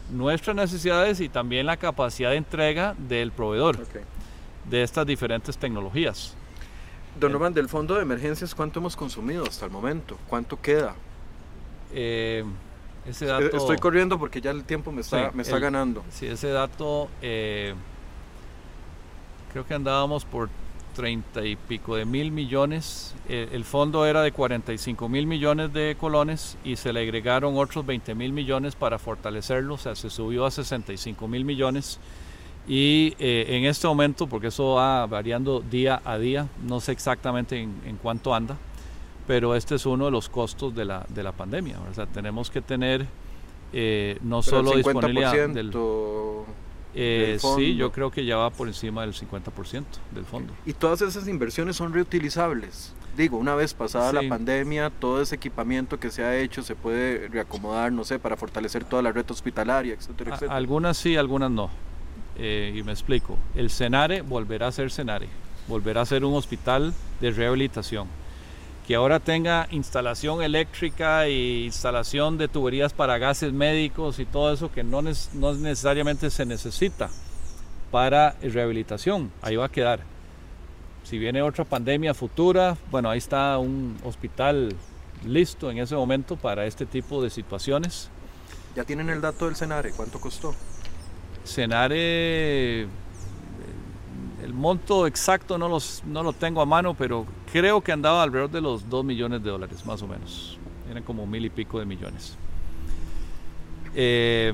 [0.09, 3.77] nuestras necesidades y también la capacidad de entrega del proveedor
[4.69, 6.35] de estas diferentes tecnologías.
[7.19, 10.17] Don Roman, del fondo de emergencias, ¿cuánto hemos consumido hasta el momento?
[10.27, 10.95] ¿Cuánto queda?
[11.93, 12.43] Eh,
[13.05, 16.03] ese dato, Estoy corriendo porque ya el tiempo me está, me está ganando.
[16.11, 17.73] Sí, ese dato eh,
[19.51, 20.49] creo que andábamos por
[20.93, 23.15] 30 y pico de mil millones.
[23.29, 27.85] Eh, el fondo era de 45 mil millones de colones y se le agregaron otros
[27.85, 31.99] 20 mil millones para fortalecerlo, o sea, se subió a 65 mil millones.
[32.67, 37.59] Y eh, en este momento, porque eso va variando día a día, no sé exactamente
[37.59, 38.55] en, cuánto anda,
[39.25, 41.77] pero este es uno de los costos de la, de la pandemia.
[41.89, 43.07] O sea, tenemos que tener
[43.73, 45.71] eh, no solo disponibilidad del
[46.93, 50.53] eh, sí, yo creo que ya va por encima del 50% del fondo.
[50.65, 52.93] ¿Y todas esas inversiones son reutilizables?
[53.15, 57.27] Digo, una vez pasada la pandemia, todo ese equipamiento que se ha hecho se puede
[57.27, 60.55] reacomodar, no sé, para fortalecer toda la red hospitalaria, etcétera, etcétera.
[60.55, 61.69] algunas sí, algunas no.
[62.37, 63.37] Eh, y me explico.
[63.53, 65.27] El CENARE volverá a ser CENARE,
[65.67, 68.07] volverá a ser un hospital de rehabilitación
[68.91, 74.69] que ahora tenga instalación eléctrica e instalación de tuberías para gases médicos y todo eso
[74.69, 77.09] que no, no necesariamente se necesita
[77.89, 79.31] para rehabilitación.
[79.41, 80.01] Ahí va a quedar.
[81.05, 84.75] Si viene otra pandemia futura, bueno, ahí está un hospital
[85.25, 88.09] listo en ese momento para este tipo de situaciones.
[88.75, 89.93] ¿Ya tienen el dato del Senare?
[89.95, 90.53] ¿Cuánto costó?
[91.45, 92.87] Senare
[94.43, 98.49] el monto exacto no, los, no lo tengo a mano, pero creo que andaba alrededor
[98.49, 100.57] de los 2 millones de dólares, más o menos.
[100.89, 102.37] Eran como mil y pico de millones.
[103.93, 104.53] Eh,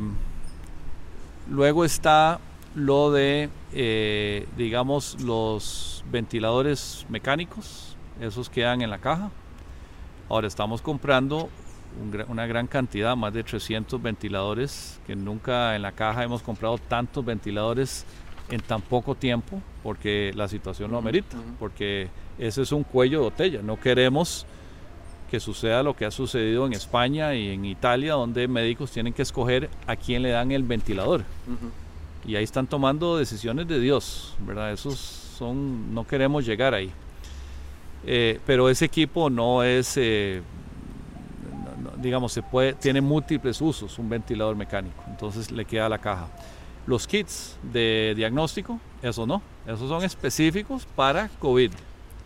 [1.50, 2.40] luego está
[2.76, 7.96] lo de, eh, digamos, los ventiladores mecánicos.
[8.20, 9.32] Esos quedan en la caja.
[10.30, 11.50] Ahora estamos comprando
[12.28, 17.26] una gran cantidad, más de 300 ventiladores, que nunca en la caja hemos comprado tantos
[17.26, 18.06] ventiladores
[18.50, 23.24] en tan poco tiempo porque la situación lo amerita, porque ese es un cuello de
[23.26, 23.62] botella.
[23.62, 24.46] No queremos
[25.30, 29.22] que suceda lo que ha sucedido en España y en Italia, donde médicos tienen que
[29.22, 31.24] escoger a quién le dan el ventilador.
[32.26, 34.72] Y ahí están tomando decisiones de Dios, ¿verdad?
[34.72, 36.92] Esos son, no queremos llegar ahí.
[38.06, 40.42] Eh, pero ese equipo no es, eh,
[41.98, 46.28] digamos, se puede, tiene múltiples usos, un ventilador mecánico, entonces le queda la caja.
[46.88, 51.72] Los kits de diagnóstico, eso no, esos son específicos para COVID.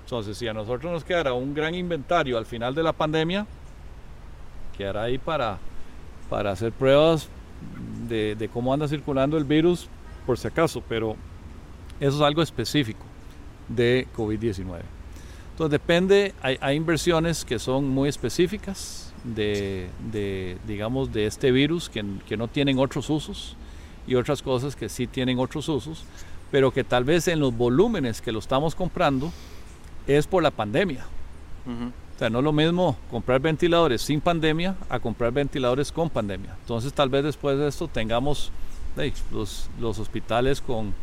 [0.03, 3.47] Entonces, si a nosotros nos quedara un gran inventario al final de la pandemia,
[4.77, 5.57] quedará ahí para,
[6.29, 7.27] para hacer pruebas
[8.07, 9.87] de, cómo anda circulando el virus,
[10.25, 11.15] por si acaso, pero
[11.99, 13.03] eso es algo específico
[13.67, 14.81] de COVID-19.
[15.51, 19.89] Entonces depende, hay, inversiones que son muy específicas de,
[20.67, 23.55] digamos, de este virus que, que, no tienen otros usos
[24.11, 26.03] y otras cosas que sí tienen otros usos,
[26.51, 29.31] pero que tal vez en los volúmenes que lo estamos comprando
[30.05, 31.05] es por la pandemia.
[31.65, 36.57] O sea, no es lo mismo comprar ventiladores sin pandemia a comprar ventiladores con pandemia.
[36.59, 38.51] Entonces tal vez después de esto tengamos
[39.31, 40.93] los, los hospitales con,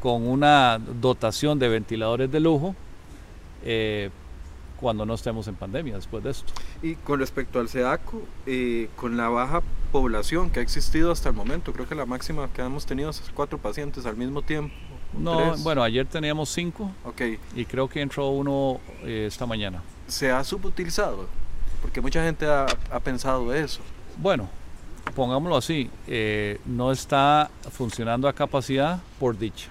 [0.00, 2.74] con una dotación de ventiladores de lujo,
[3.62, 4.10] eh,
[4.80, 6.52] cuando no estemos en pandemia después de esto.
[6.82, 9.62] Y con respecto al SEDACO, eh, con la baja
[9.92, 13.22] población que ha existido hasta el momento, creo que la máxima que hemos tenido es
[13.34, 14.74] cuatro pacientes al mismo tiempo.
[15.12, 17.38] No, bueno, ayer teníamos cinco okay.
[17.56, 19.82] y creo que entró uno eh, esta mañana.
[20.06, 21.26] ¿Se ha subutilizado?
[21.82, 23.80] Porque mucha gente ha, ha pensado eso.
[24.18, 24.48] Bueno,
[25.14, 29.68] pongámoslo así, eh, no está funcionando a capacidad por dicha.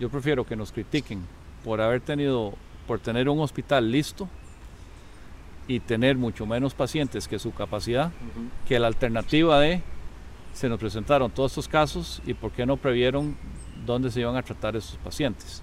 [0.00, 1.22] Yo prefiero que nos critiquen
[1.64, 2.54] por haber tenido,
[2.92, 4.28] por tener un hospital listo
[5.66, 8.12] y tener mucho menos pacientes que su capacidad,
[8.68, 9.80] que la alternativa de
[10.52, 13.34] se nos presentaron todos estos casos y por qué no previeron
[13.86, 15.62] dónde se iban a tratar esos pacientes.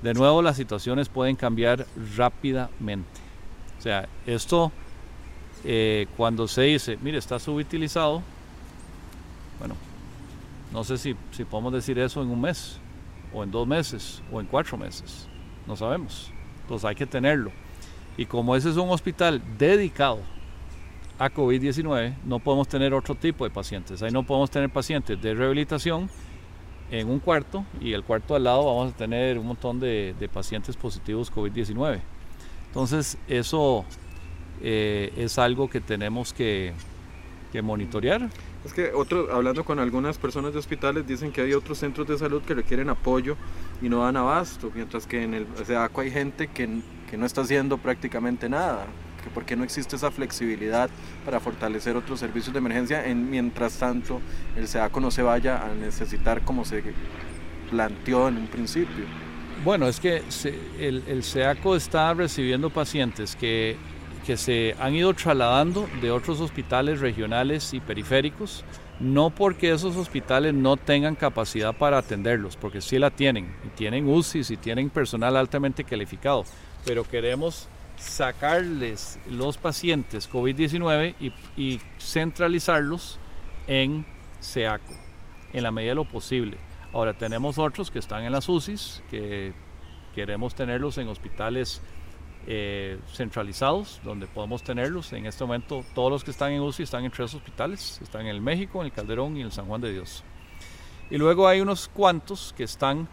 [0.00, 3.20] De nuevo, las situaciones pueden cambiar rápidamente.
[3.76, 4.70] O sea, esto
[5.64, 8.22] eh, cuando se dice, mire, está subutilizado,
[9.58, 9.74] bueno,
[10.72, 12.78] no sé si, si podemos decir eso en un mes,
[13.34, 15.26] o en dos meses, o en cuatro meses,
[15.66, 16.30] no sabemos.
[16.70, 17.50] Entonces hay que tenerlo.
[18.16, 20.20] Y como ese es un hospital dedicado
[21.18, 24.00] a COVID-19, no podemos tener otro tipo de pacientes.
[24.04, 26.08] Ahí no podemos tener pacientes de rehabilitación
[26.92, 30.76] en un cuarto y el cuarto al lado vamos a tener un montón de, pacientes
[30.76, 31.98] positivos COVID-19.
[32.68, 33.84] Entonces eso
[34.62, 36.72] eh, es algo que tenemos que,
[37.64, 38.30] monitorear.
[38.64, 42.18] Es que otro, hablando con algunas personas de hospitales dicen que hay otros centros de
[42.18, 43.36] salud que requieren apoyo
[43.80, 47.40] y no dan abasto, mientras que en el SEACO hay gente que, que no está
[47.40, 48.86] haciendo prácticamente nada.
[49.24, 50.90] Que ¿Por qué no existe esa flexibilidad
[51.24, 54.20] para fortalecer otros servicios de emergencia en, mientras tanto
[54.56, 56.82] el SEACO no se vaya a necesitar como se
[57.70, 59.04] planteó en un principio?
[59.64, 60.22] Bueno, es que
[60.78, 63.76] el, el SEACO está recibiendo pacientes que
[64.26, 68.64] que se han ido trasladando de otros hospitales regionales y periféricos,
[69.00, 74.06] no porque esos hospitales no tengan capacidad para atenderlos, porque sí la tienen, y tienen
[74.06, 76.44] UCIs y tienen personal altamente calificado,
[76.84, 81.14] pero queremos sacarles los pacientes COVID-19
[81.56, 83.18] y, centralizarlos
[83.66, 84.06] en
[84.40, 84.94] SEACO,
[85.52, 86.56] en la medida de lo posible.
[86.92, 89.52] Ahora tenemos otros que están en las UCIs, que
[90.14, 91.80] queremos tenerlos en hospitales
[92.52, 95.12] eh, centralizados, donde podemos tenerlos.
[95.12, 98.26] En este momento todos los que están en UCI están en tres hospitales, están en
[98.26, 100.24] el México, en el Calderón y en el San Juan de Dios.
[101.10, 103.06] Y luego hay unos cuantos que están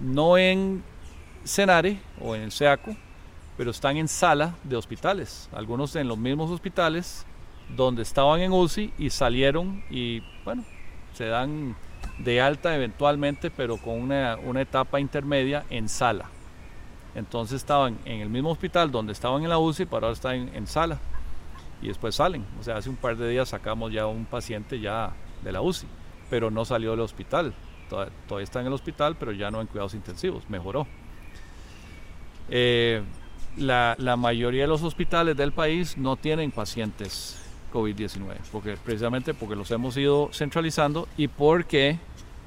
[0.00, 0.82] no en
[1.44, 2.96] Senare o en el SEACO,
[3.58, 7.26] pero están en sala de hospitales, algunos en los mismos hospitales
[7.76, 10.64] donde estaban en UCI y salieron y bueno,
[11.12, 11.76] se dan
[12.20, 16.30] de alta eventualmente, pero con una etapa intermedia en sala.
[17.14, 20.66] Entonces estaban en el mismo hospital donde estaban en la UCI, pero ahora están en,
[20.66, 20.98] sala.
[21.82, 22.44] Y después salen.
[22.60, 25.86] O sea, hace un par de días sacamos ya un paciente ya de la UCI,
[26.30, 27.52] pero no salió del hospital.
[27.88, 30.48] Todavía, está en el hospital, pero ya no en cuidados intensivos.
[30.48, 30.86] Mejoró.
[32.48, 33.02] Eh,
[33.56, 37.38] la, la, mayoría de los hospitales del país no tienen pacientes
[37.72, 41.98] COVID-19, porque, precisamente porque los hemos ido centralizando y porque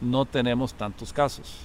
[0.01, 1.57] no tenemos tantos casos.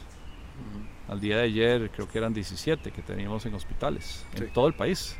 [1.10, 4.74] Al día de ayer creo que eran 17 que teníamos en hospitales, en todo el
[4.74, 5.16] país.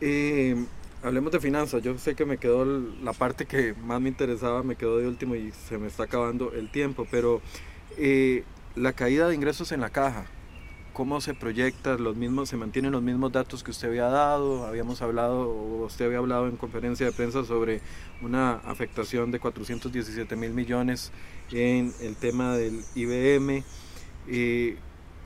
[0.00, 0.56] Eh,
[1.00, 1.80] hablemos de finanzas.
[1.80, 5.36] Yo sé que me quedó la parte que más me interesaba, me quedó de último
[5.36, 7.40] y se me está acabando el tiempo, pero
[7.98, 8.42] eh,
[8.74, 10.26] la caída de ingresos en la caja,
[10.92, 11.96] ¿cómo se proyecta?
[11.96, 14.66] Los mismos, ¿Se mantienen los mismos datos que usted había dado?
[14.66, 17.80] Habíamos hablado, o usted había hablado en conferencia de prensa sobre
[18.22, 21.12] una afectación de 417 mil millones
[21.52, 23.62] en el tema del IBM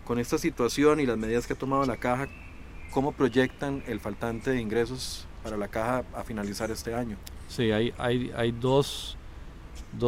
[0.05, 2.29] con esta situación y las medidas que ha tomado la caja,
[2.93, 7.17] ¿cómo proyectan el faltante de ingresos para la caja a finalizar este año?
[7.49, 9.17] Sí, hay, dos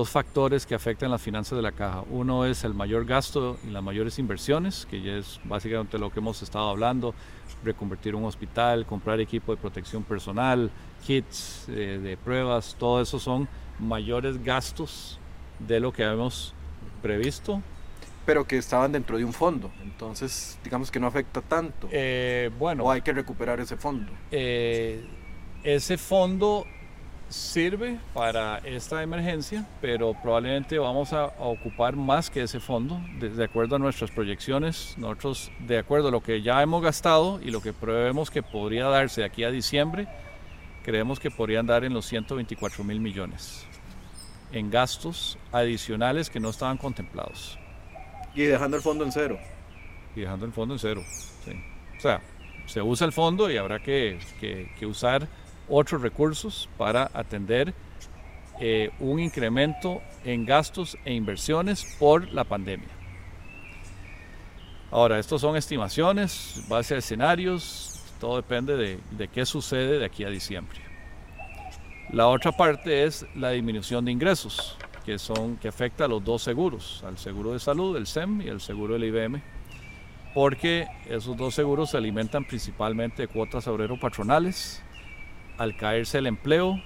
[0.07, 2.03] factores que afectan las finanzas de la caja.
[2.11, 6.21] Uno es el mayor gasto y las mayores inversiones, que ya es básicamente lo que
[6.21, 7.15] hemos estado hablando,
[7.63, 10.71] reconvertir un hospital, comprar equipo de protección personal,
[11.07, 15.19] kits eh, de pruebas, todo eso son mayores gastos
[15.59, 16.55] de lo que habíamos
[17.03, 17.63] previsto
[18.27, 19.71] pero que estaban dentro de un fondo.
[19.83, 21.89] Entonces, digamos que no afecta tanto.
[21.91, 22.85] Eh, bueno.
[22.85, 24.13] O hay que recuperar ese fondo.
[24.31, 25.05] Eh,
[25.63, 26.67] ese fondo
[27.29, 33.77] sirve para esta emergencia, pero probablemente vamos a, ocupar más que ese fondo, de, acuerdo
[33.77, 34.95] a nuestras proyecciones.
[34.99, 38.87] Nosotros, de acuerdo a lo que ya hemos gastado y lo que prevemos que podría
[38.87, 40.09] darse de aquí a diciembre,
[40.83, 43.67] creemos que podrían dar en los 124 mil millones
[44.53, 47.60] en gastos adicionales que no estaban contemplados.
[48.35, 49.39] Y dejando el fondo en cero.
[50.15, 51.03] Y dejando el fondo en cero.
[51.97, 52.21] O sea,
[52.67, 54.19] se usa el fondo y habrá que,
[54.83, 55.27] usar
[55.69, 57.75] otros recursos para atender
[58.61, 62.89] eh, un incremento en gastos e inversiones por la pandemia.
[64.91, 70.25] Ahora, estos son estimaciones, base a escenarios, todo depende de, de qué sucede de aquí
[70.25, 70.81] a diciembre.
[72.13, 76.43] La otra parte es la disminución de ingresos que, son, que afecta a los dos
[76.43, 79.43] seguros, al seguro de salud, el SEM y el seguro del IBM,
[80.35, 84.83] porque esos dos seguros se alimentan principalmente de cuotas obrero patronales.
[85.59, 86.81] Al caerse el empleo,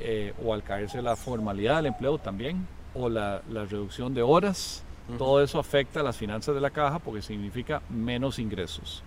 [0.00, 4.84] eh, o al caerse la formalidad del empleo también, o la, la reducción de horas,
[5.16, 9.02] todo eso afecta a las finanzas de la caja porque significa menos ingresos.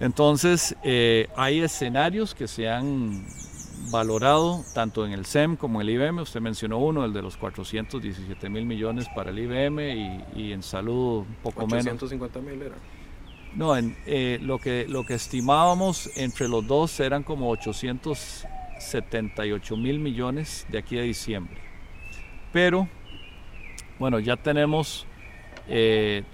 [0.00, 3.26] Entonces, eh, hay escenarios que se han
[3.90, 6.22] valorado tanto en el SEM como en el IBM.
[6.22, 11.20] Usted mencionó uno, el de los 417 mil millones para el IBM y, en salud
[11.20, 11.84] un poco menos.
[11.84, 12.74] 450 mil era.
[13.54, 20.00] No, en, eh, lo, que, lo que estimábamos entre los dos eran como 878 mil
[20.00, 21.58] millones de aquí a diciembre.
[22.52, 22.88] Pero,
[23.98, 25.06] bueno, ya tenemos,
[25.68, 26.24] eh,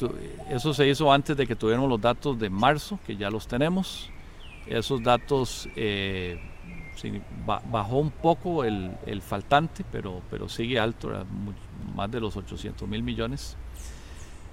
[0.49, 4.11] eso se hizo antes de que tuviéramos los datos de marzo, que ya los tenemos.
[4.67, 6.41] Esos datos eh,
[7.71, 11.11] bajó un poco el, el, faltante, pero, pero sigue alto,
[11.95, 13.57] más de los 800 mil millones.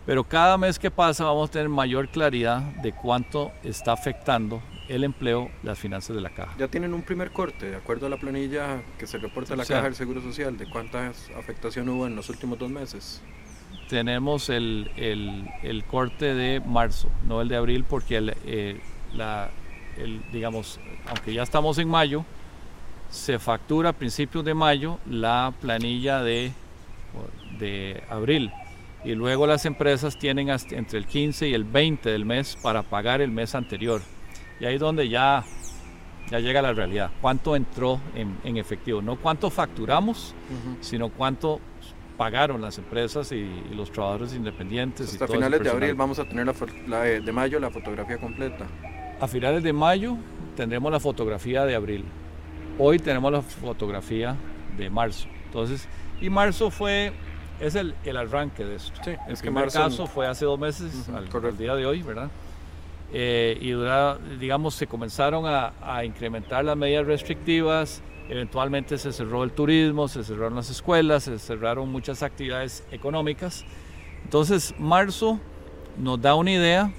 [0.06, 5.04] Pero cada mes que pasa vamos a tener mayor claridad de cuánto está afectando el
[5.04, 6.56] empleo, las finanzas de la caja.
[6.58, 9.66] Ya tienen un primer corte, de acuerdo a la planilla que se reporta en la
[9.66, 13.22] caja del Seguro Social, de cuánta afectación hubo en los últimos dos meses.
[13.90, 18.80] Tenemos el, el, el corte de marzo, no el de abril, porque el, eh,
[19.14, 19.50] la,
[19.98, 22.24] el, digamos, aunque ya estamos en mayo,
[23.10, 26.52] se factura a principios de mayo la planilla de,
[27.60, 28.52] de abril
[29.04, 32.84] y luego las empresas tienen hasta entre el 15 y el 20 del mes para
[32.84, 34.02] pagar el mes anterior.
[34.60, 35.46] Y ahí es donde ya,
[36.30, 37.12] ya llega la realidad.
[37.22, 39.02] ¿Cuánto entró en, efectivo?
[39.02, 40.36] No cuánto facturamos,
[40.82, 41.62] sino cuánto
[42.18, 45.14] pagaron las empresas y, los trabajadores independientes.
[45.14, 46.48] Hasta finales de abril vamos a tener
[46.88, 48.66] la, de mayo la fotografía completa.
[49.22, 50.18] A finales de mayo
[50.56, 52.04] tendremos la fotografía de abril.
[52.80, 54.36] Hoy tenemos la fotografía
[54.78, 55.28] de marzo.
[55.46, 55.88] Entonces,
[56.22, 57.12] y marzo fue
[57.60, 59.00] es el, el arranque de esto.
[59.04, 62.30] Sí, el primer caso fue hace dos meses, al, día de hoy, ¿verdad?
[63.12, 63.74] Eh, y
[64.38, 70.24] digamos, se comenzaron a, a, incrementar las medidas restrictivas, eventualmente se cerró el turismo, se
[70.24, 73.66] cerraron las escuelas, se cerraron muchas actividades económicas.
[74.24, 75.40] Entonces, marzo
[75.98, 76.92] nos da una idea,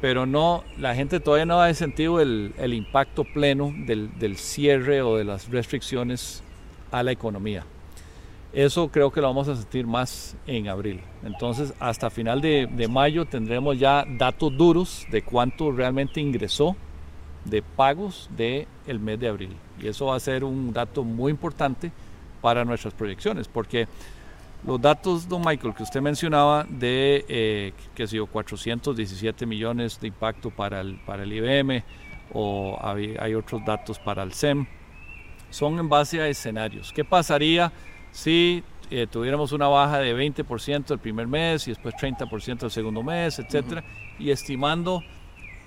[0.00, 5.02] pero no, la gente todavía no ha sentido el, el impacto pleno del, del cierre
[5.02, 6.42] o de las restricciones
[6.90, 7.64] a la economía.
[8.52, 11.00] Eso creo que lo vamos a sentir más en abril.
[11.22, 16.74] Entonces, hasta final de, mayo tendremos ya datos duros de cuánto realmente ingresó
[17.44, 19.56] de pagos del el mes de abril.
[19.80, 21.92] Y eso va a ser un dato muy importante
[22.40, 23.86] para nuestras proyecciones, porque
[24.66, 30.50] los datos, don Michael, que usted mencionaba de, eh, que sé 417 millones de impacto
[30.50, 31.82] para el, para el IBM,
[32.32, 34.66] o hay, hay otros datos para el SEM,
[35.50, 36.92] son en base a escenarios.
[36.92, 37.72] ¿Qué pasaría?
[38.12, 43.02] si eh, tuviéramos una baja de 20% el primer mes y después 30% el segundo
[43.02, 43.84] mes, etcétera,
[44.18, 45.02] y estimando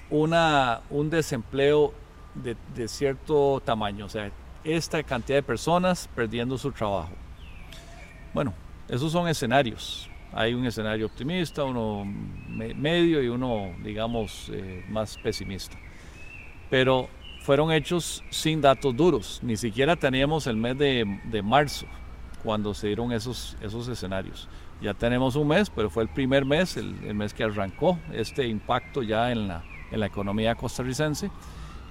[0.09, 1.93] una, un desempleo
[2.35, 4.29] de, de, cierto tamaño, o sea,
[4.63, 7.11] esta cantidad de personas perdiendo su trabajo.
[8.33, 8.53] Bueno,
[8.87, 10.09] esos son escenarios.
[10.31, 15.77] Hay un escenario optimista, uno medio y uno, digamos, eh, más pesimista.
[16.69, 17.07] Pero
[17.43, 19.39] fueron hechos sin datos duros.
[19.43, 21.85] Ni siquiera teníamos el mes de, de marzo
[22.43, 24.47] cuando se dieron esos, esos escenarios.
[24.81, 29.01] Ya tenemos un mes, pero fue el primer mes, el, mes que arrancó este impacto
[29.01, 31.31] ya en la, en la economía costarricense.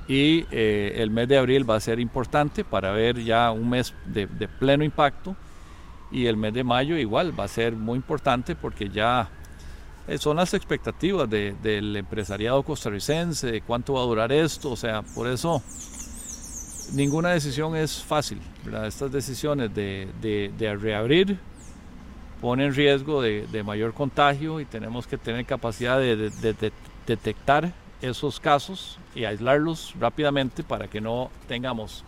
[0.08, 3.94] Y eh, el mes de abril va a ser importante para ver ya un mes
[4.04, 5.34] de, pleno impacto.
[6.12, 9.30] Y el mes de mayo igual va a ser muy importante porque ya
[10.08, 14.72] eh, son las expectativas del empresariado costarricense, de cuánto va a durar esto.
[14.72, 15.62] O sea, por eso
[16.94, 18.40] ninguna decisión es fácil.
[18.84, 21.38] Estas decisiones de, reabrir
[22.40, 26.72] ponen en riesgo de, mayor contagio y tenemos que tener capacidad de,
[27.06, 32.04] detectar esos casos y aislarlos rápidamente para que no tengamos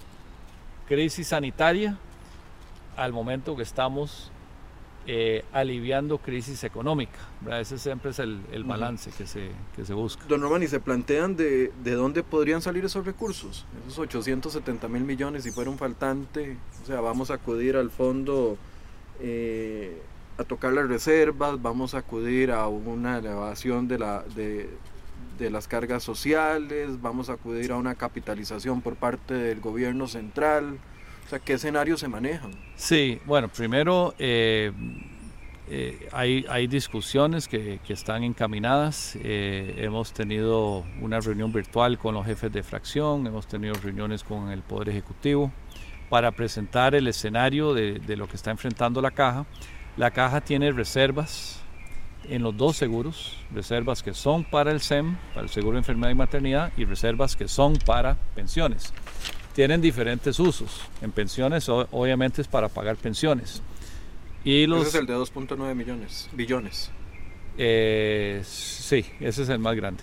[0.89, 1.97] crisis sanitaria
[2.97, 4.31] al momento que estamos
[5.07, 7.19] eh, aliviando crisis económica.
[7.61, 10.25] Ese siempre es el, balance que, se, que se busca.
[10.27, 13.67] Don Román, ¿y se plantean de, de dónde podrían salir esos recursos?
[13.87, 18.57] Esos 870 mil millones, si fuera un faltante, o sea, vamos a acudir al fondo
[19.21, 20.01] eh,
[20.39, 24.71] a tocar las reservas, vamos a acudir a una elevación de, la, de,
[25.39, 30.79] de las cargas sociales, vamos a acudir a una capitalización por parte del gobierno central.
[31.27, 32.51] O sea, ¿qué escenarios se manejan?
[32.77, 34.73] Sí, bueno, primero eh,
[35.69, 39.17] eh, hay, hay, discusiones que, que están encaminadas.
[39.23, 44.51] Eh, hemos tenido una reunión virtual con los jefes de fracción, hemos tenido reuniones con
[44.51, 45.51] el Poder Ejecutivo
[46.11, 49.47] para presentar el escenario de, de lo que está enfrentando la caja.
[49.97, 51.61] La caja tiene reservas
[52.29, 56.11] en los dos seguros, reservas que son para el SEM, para el Seguro de Enfermedad
[56.11, 58.93] y Maternidad, y reservas que son para pensiones.
[59.55, 60.81] Tienen diferentes usos.
[61.01, 63.63] En pensiones obviamente es para pagar pensiones.
[64.45, 66.91] Y los, ese es el de 2.9 millones, billones.
[67.57, 70.03] Eh, sí, ese es el más grande.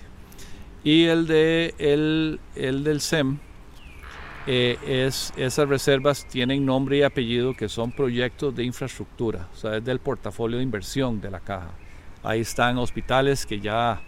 [0.84, 3.38] Y el, de, el, el del SEM,
[4.48, 9.78] eh, es, esas reservas tienen nombre y apellido que son proyectos de infraestructura, o sea,
[9.78, 11.70] es del portafolio de inversión de la caja.
[12.24, 14.02] Ahí están hospitales que ya,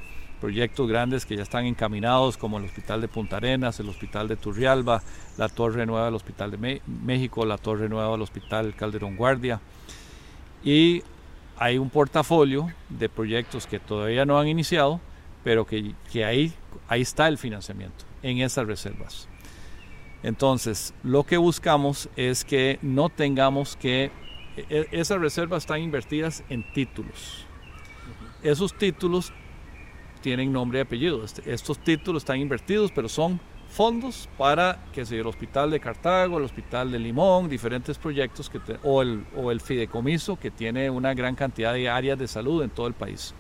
[0.43, 4.35] proyectos grandes que ya están encaminados, como el Hospital de Punta Arenas, el Hospital de
[4.35, 5.01] Turrialba,
[5.37, 9.61] la Torre Nueva del Hospital de México, la Torre Nueva del Hospital Calderón Guardia.
[10.61, 11.01] Y
[11.57, 14.99] hay un portafolio de proyectos que todavía no han iniciado,
[15.45, 16.51] pero que, que ahí,
[16.89, 19.29] ahí está el financiamiento, en esas reservas.
[20.23, 24.11] Entonces, lo que buscamos es que no tengamos que...
[24.57, 27.45] E, esas reservas están invertidas en títulos.
[28.43, 29.31] Esos títulos
[30.24, 31.24] tienen nombre y apellido.
[31.24, 36.38] Este, estos títulos están invertidos, pero son fondos para, que sea el Hospital de Cartago,
[36.38, 41.13] el Hospital de Limón, diferentes proyectos, que o, el, o el fideicomiso, que tiene una
[41.13, 43.34] gran cantidad de áreas de salud en todo el país.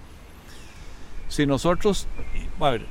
[1.29, 2.07] Si nosotros,
[2.59, 2.85] a ver,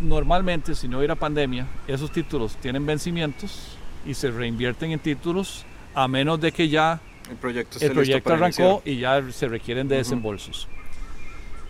[0.00, 3.76] normalmente, si no hubiera pandemia, esos títulos tienen vencimientos
[4.06, 7.00] y se reinvierten en títulos a menos de que ya
[7.30, 10.66] el proyecto, el proyecto arrancó y ya se requieren de desembolsos.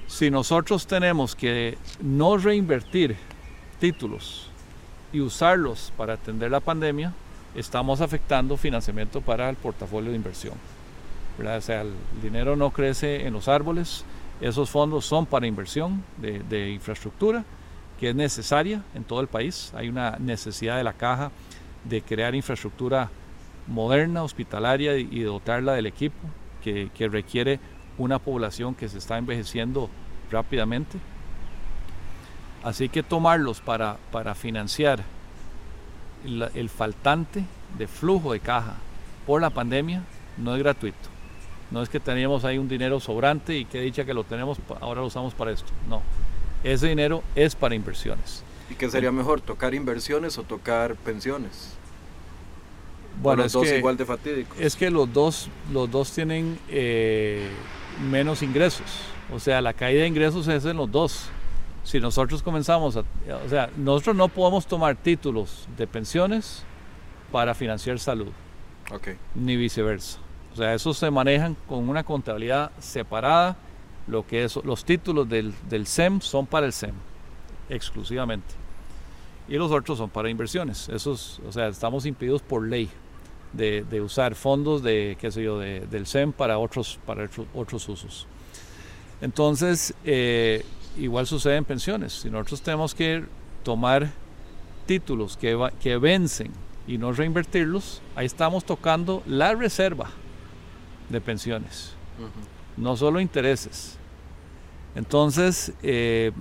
[0.09, 3.17] Si nosotros tenemos que no reinvertir
[3.79, 4.51] títulos
[5.13, 7.13] y usarlos para atender la pandemia,
[7.55, 10.55] estamos afectando financiamiento para el portafolio de inversión.
[11.39, 11.93] O sea, el
[12.23, 14.05] dinero no crece en los árboles,
[14.41, 17.45] esos fondos son para inversión de, infraestructura
[18.01, 19.73] que es necesaria en todo el país.
[19.77, 21.33] Hay una necesidad de la caja
[21.85, 23.11] de crear infraestructura
[23.67, 26.17] moderna, hospitalaria y, dotarla del equipo
[26.63, 27.61] que, requiere
[27.99, 29.91] una población que se está envejeciendo
[30.31, 30.99] rápidamente.
[32.63, 35.05] Así que tomarlos para, para financiar
[36.25, 37.45] el, faltante
[37.77, 38.75] de flujo de caja
[39.27, 40.03] por la pandemia
[40.37, 41.09] no es gratuito.
[41.71, 45.03] No es que teníamos ahí un dinero sobrante y que dicha que lo tenemos, ahora
[45.03, 45.71] lo usamos para esto.
[45.89, 46.03] No,
[46.65, 48.43] ese dinero es para inversiones.
[48.71, 51.75] ¿Y qué sería mejor, tocar inversiones o tocar pensiones?
[53.23, 54.57] Bueno, los dos igual de fatídicos.
[54.59, 57.49] Es que los dos, los dos tienen eh,
[58.11, 58.87] menos ingresos.
[59.33, 61.27] O sea, la caída de ingresos es en los dos.
[61.85, 63.01] Si nosotros comenzamos a...
[63.01, 66.65] O sea, nosotros no podemos tomar títulos de pensiones
[67.33, 68.33] para financiar salud.
[68.91, 69.17] Okay.
[69.35, 70.19] Ni viceversa.
[70.53, 73.57] O sea, esos se manejan con una contabilidad separada
[74.09, 76.95] lo que es, los títulos del, del SEM son para el SEM,
[77.69, 78.55] exclusivamente.
[79.47, 80.89] Y los otros son para inversiones.
[80.89, 82.91] Esos, o sea, estamos impedidos por ley
[83.53, 87.89] de, de usar fondos de, qué sé yo, de, del SEM para otros, para otros
[87.89, 88.27] usos.
[89.21, 90.65] Entonces, eh,
[90.97, 92.13] igual sucede en pensiones.
[92.13, 93.25] Si nosotros tenemos que
[93.63, 94.11] tomar
[94.87, 96.53] títulos que, que vencen
[96.87, 100.11] y no reinvertirlos, ahí estamos tocando la reserva
[101.09, 101.95] de pensiones,
[102.77, 103.97] no solo intereses.
[104.95, 106.33] Entonces, eh,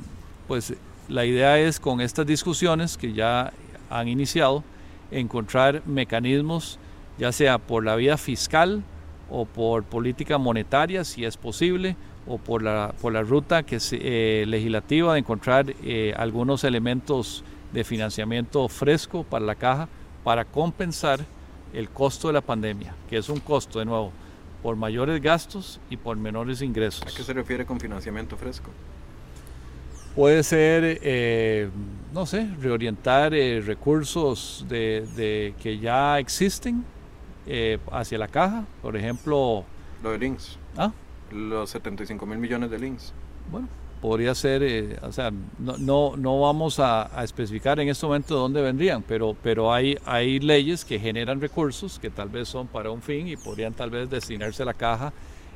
[0.48, 0.74] pues
[1.10, 3.54] la idea es con estas discusiones que ya
[3.90, 4.64] han iniciado,
[5.12, 6.80] encontrar mecanismos,
[7.18, 8.84] ya sea por la vía fiscal
[9.30, 11.96] o por política monetaria, si es posible,
[12.28, 17.84] o por la, por la ruta que eh, legislativa de encontrar eh, algunos elementos de
[17.84, 19.88] financiamiento fresco para la caja
[20.24, 21.22] para compensar
[21.74, 24.12] el costo de la pandemia, que es un costo, de nuevo,
[24.62, 27.04] por mayores gastos y por menores ingresos.
[27.04, 28.70] ¿A qué se refiere con financiamiento fresco?
[30.16, 31.70] Puede ser, eh,
[32.14, 36.84] no sé, reorientar recursos de, que ya existen
[37.48, 39.64] eh, hacia la caja, por ejemplo...
[40.04, 40.58] Lo de links.
[40.78, 40.92] ¿Ah?
[41.32, 43.14] Los 75 mil millones de links.
[43.52, 43.68] Bueno,
[44.02, 48.62] podría ser, eh, o sea, no, no, no vamos a, especificar en este momento dónde
[48.62, 53.02] vendrían, pero, pero hay, hay leyes que generan recursos que tal vez son para un
[53.02, 55.12] fin y podrían tal vez destinarse a la caja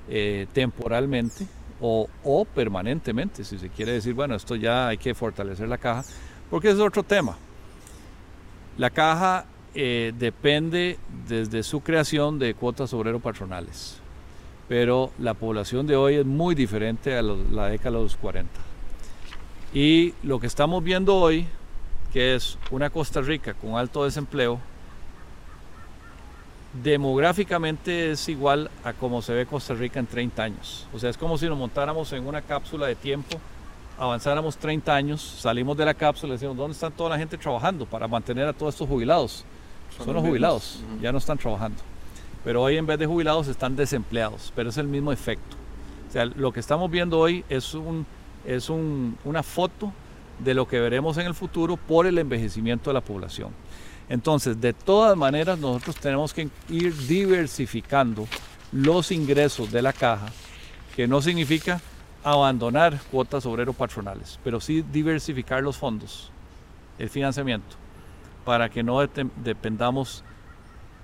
[0.10, 1.46] eh, temporalmente
[1.80, 6.04] o, o, permanentemente, si se quiere decir, bueno, esto ya hay que fortalecer la caja,
[6.50, 7.36] porque es otro tema.
[8.78, 9.46] La caja
[9.76, 14.02] eh, depende desde su creación de cuotas obrero-patronales
[14.72, 18.50] pero la población de hoy es muy diferente a la década de los 40.
[19.74, 21.46] Y lo que estamos viendo hoy,
[22.14, 24.62] que es una Costa Rica con alto desempleo,
[26.82, 30.88] demográficamente es igual a como se ve Costa Rica en 30 años.
[30.94, 33.42] O sea, es como si nos montáramos en una cápsula de tiempo,
[34.00, 37.86] avanzáramos 30 años, salimos de la cápsula y decimos, ¿dónde están toda la gente trabajando
[37.86, 39.44] para mantener a todos estos jubilados?
[39.98, 41.82] Son, los jubilados, ya no están trabajando
[42.44, 45.56] pero hoy en vez de jubilados están desempleados, pero es el mismo efecto.
[46.10, 48.06] O sea, lo que estamos viendo hoy es, un,
[48.46, 49.94] es un, una foto
[50.40, 53.50] de lo que veremos en el futuro por el envejecimiento de la población.
[54.10, 58.28] Entonces, de todas maneras, nosotros tenemos que ir diversificando
[58.72, 60.28] los ingresos de la caja,
[60.96, 61.80] que no significa
[62.24, 66.30] abandonar cuotas obrero patronales, pero sí diversificar los fondos,
[67.00, 67.76] el financiamiento,
[68.46, 70.24] para que no dependamos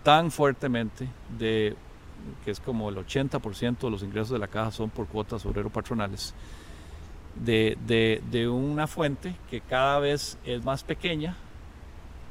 [0.04, 1.08] tan fuertemente
[1.38, 1.76] de
[2.44, 5.70] que es como el 80% de los ingresos de la caja son por cuotas obrero
[5.70, 6.34] patronales,
[7.36, 7.78] de,
[8.32, 11.36] de, una fuente que cada vez es más pequeña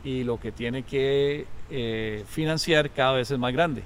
[0.03, 3.85] y lo que tiene que eh, financiar cada vez es más grande.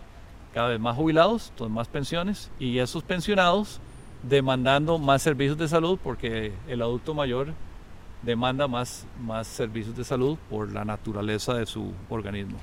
[0.55, 3.81] Cada vez más jubilados, entonces más pensiones y esos pensionados
[4.23, 7.55] demandando más servicios de salud porque el adulto mayor
[8.23, 12.59] demanda más, más servicios de salud por la naturaleza de su organismo.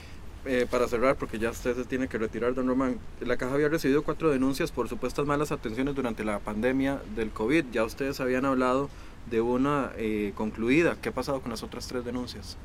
[0.46, 3.68] Eh, para cerrar, porque ya usted se tiene que retirar, don Román, la caja había
[3.68, 7.66] recibido cuatro denuncias por supuestas malas atenciones durante la pandemia del COVID.
[7.74, 8.90] Ya ustedes habían hablado
[9.30, 10.96] de una eh, concluida.
[11.02, 12.56] ¿Qué ha pasado con las otras tres denuncias?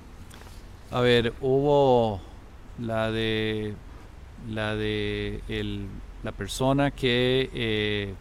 [0.92, 2.20] A ver, hubo
[2.78, 3.74] la de
[4.48, 5.40] la de
[6.22, 8.14] la persona que eh,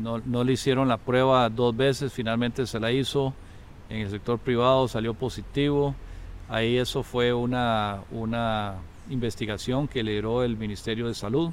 [0.00, 3.34] no, no, le hicieron la prueba dos veces, finalmente se la hizo
[3.88, 5.94] en el sector privado, salió positivo.
[6.48, 8.76] Ahí eso fue una, una
[9.10, 11.52] investigación que lideró el Ministerio de Salud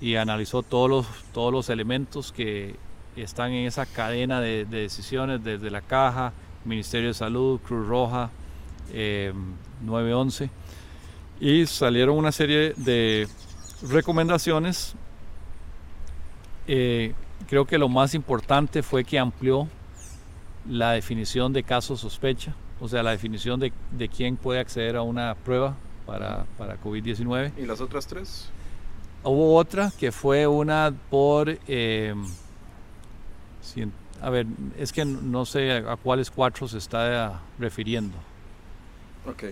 [0.00, 2.76] y analizó todos los, todos los elementos que
[3.16, 6.32] están en esa cadena de, decisiones desde la caja,
[6.64, 8.30] Ministerio de Salud, Cruz Roja,
[9.82, 10.50] 911 eh,
[11.40, 13.28] y salieron una serie de
[13.88, 14.94] recomendaciones.
[16.66, 17.14] Eh,
[17.48, 19.68] creo que lo más importante fue que amplió
[20.68, 25.02] la definición de caso sospecha o sea, la definición de, de quién puede acceder a
[25.02, 25.76] una prueba
[26.06, 27.52] para, para COVID-19.
[27.58, 28.48] ¿Y las otras tres?
[29.22, 32.14] Hubo otra que fue una por, eh,
[34.22, 34.46] a ver,
[34.78, 38.16] es que no sé a, cuáles cuatro se está refiriendo.
[39.26, 39.44] Ok.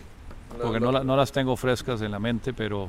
[0.63, 2.89] Porque no, no, las tengo frescas en la mente, pero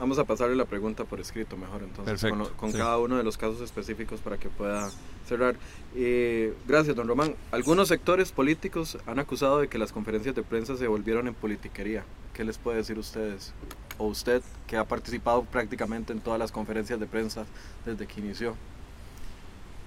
[0.00, 3.60] Vamos a pasarle la pregunta por escrito mejor entonces, con, cada uno de los casos
[3.60, 4.90] específicos para que pueda
[5.28, 5.56] cerrar.
[5.94, 7.34] Eh, gracias, don Román.
[7.52, 12.02] Algunos sectores políticos han acusado de que las conferencias de prensa se volvieron en politiquería.
[12.32, 13.52] ¿Qué les puede decir ustedes?
[13.98, 17.44] O usted, que ha participado prácticamente en todas las conferencias de prensa
[17.84, 18.56] desde que inició.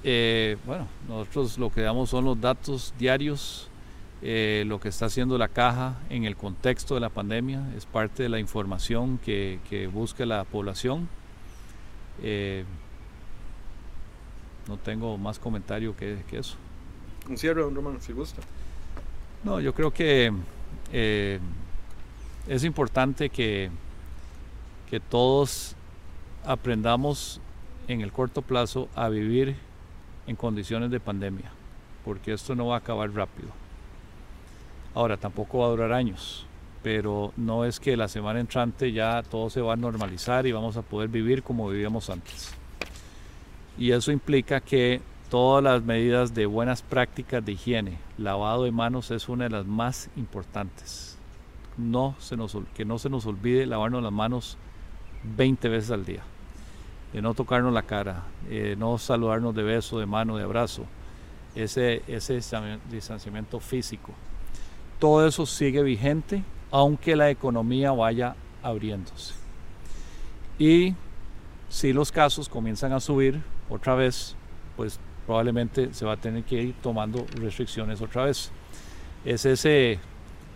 [0.04, 3.68] Eh, bueno, nosotros lo que damos son los datos diarios
[4.26, 8.24] eh, lo que está haciendo la caja en el contexto de la pandemia, es parte
[8.24, 11.10] de la información que, que busca la población.
[12.22, 12.64] Eh,
[14.70, 16.56] no tengo más comentario que, que, eso.
[17.28, 18.42] Un cierre, don Román, si gusta.
[19.44, 20.32] No, yo creo que
[20.94, 21.40] eh,
[22.48, 23.72] es importante que,
[24.90, 25.76] que todos
[26.46, 27.42] aprendamos
[27.90, 29.58] en el corto plazo a vivir
[30.28, 31.52] en condiciones de pandemia,
[32.06, 33.63] porque esto no va a acabar rápido.
[34.96, 36.46] Ahora, tampoco va a durar años,
[36.84, 40.78] pero no es que la semana entrante ya todo se va a normalizar y vamos
[40.78, 42.54] a poder vivir como vivíamos antes.
[43.76, 45.02] Y eso implica que
[45.32, 49.66] todas las medidas de buenas prácticas de higiene, lavado de manos es una de las
[49.66, 51.18] más importantes.
[51.76, 54.58] No se nos, que no se nos olvide lavarnos las manos
[55.24, 56.22] 20 veces al día.
[57.14, 60.86] De no tocarnos la cara, eh, no saludarnos de beso, de mano, de abrazo.
[61.56, 62.40] Ese, ese
[62.92, 64.14] distanciamiento físico
[65.04, 69.34] todo eso sigue vigente, aunque la economía vaya abriéndose.
[70.58, 70.96] Y
[71.68, 74.38] si los casos comienzan a subir otra vez,
[74.78, 78.50] pues probablemente se va a tener que ir tomando restricciones otra vez.
[79.26, 80.00] Es ese,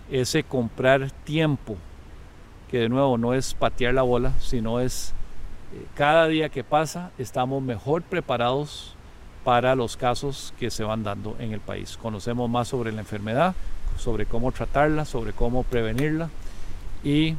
[0.09, 1.75] ese comprar tiempo,
[2.71, 5.09] que de nuevo no es patear la bola, sino es
[5.73, 8.95] eh, cada día que pasa estamos mejor preparados
[9.43, 11.97] para los casos que se van dando en el país.
[11.97, 13.53] Conocemos más sobre la enfermedad,
[13.97, 16.29] sobre cómo tratarla, sobre cómo prevenirla
[17.03, 17.35] y,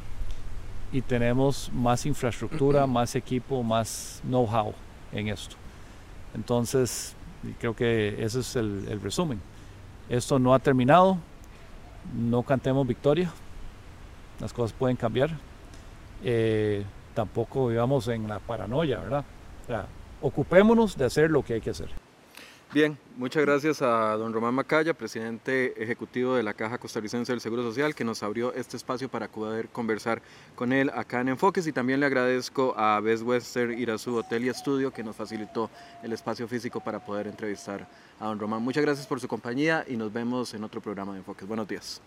[0.93, 4.75] y tenemos más infraestructura, más equipo, más know-how
[5.13, 5.57] en esto.
[6.35, 7.15] Entonces,
[7.59, 9.41] creo que ese es el, resumen.
[10.09, 11.19] Esto no ha terminado,
[12.15, 13.31] no cantemos victoria,
[14.41, 15.31] las cosas pueden cambiar.
[16.25, 19.25] Eh, tampoco vivamos en la paranoia, ¿verdad?
[20.21, 21.89] ocupémonos de hacer lo que hay que hacer.
[22.75, 27.63] Bien, muchas gracias a don Román Macaya, presidente ejecutivo de la Caja Costarricense del Seguro
[27.63, 30.21] Social, que nos abrió este espacio para poder conversar
[30.55, 34.51] con él acá en Enfoques y también le agradezco a Best Western Irazú Hotel y
[34.51, 35.71] Estudio que nos facilitó
[36.03, 37.89] el espacio físico para poder entrevistar
[38.21, 38.61] a don Román.
[38.61, 41.49] Muchas gracias por su compañía y nos vemos en otro programa de Enfoques.
[41.49, 42.03] Buenos días.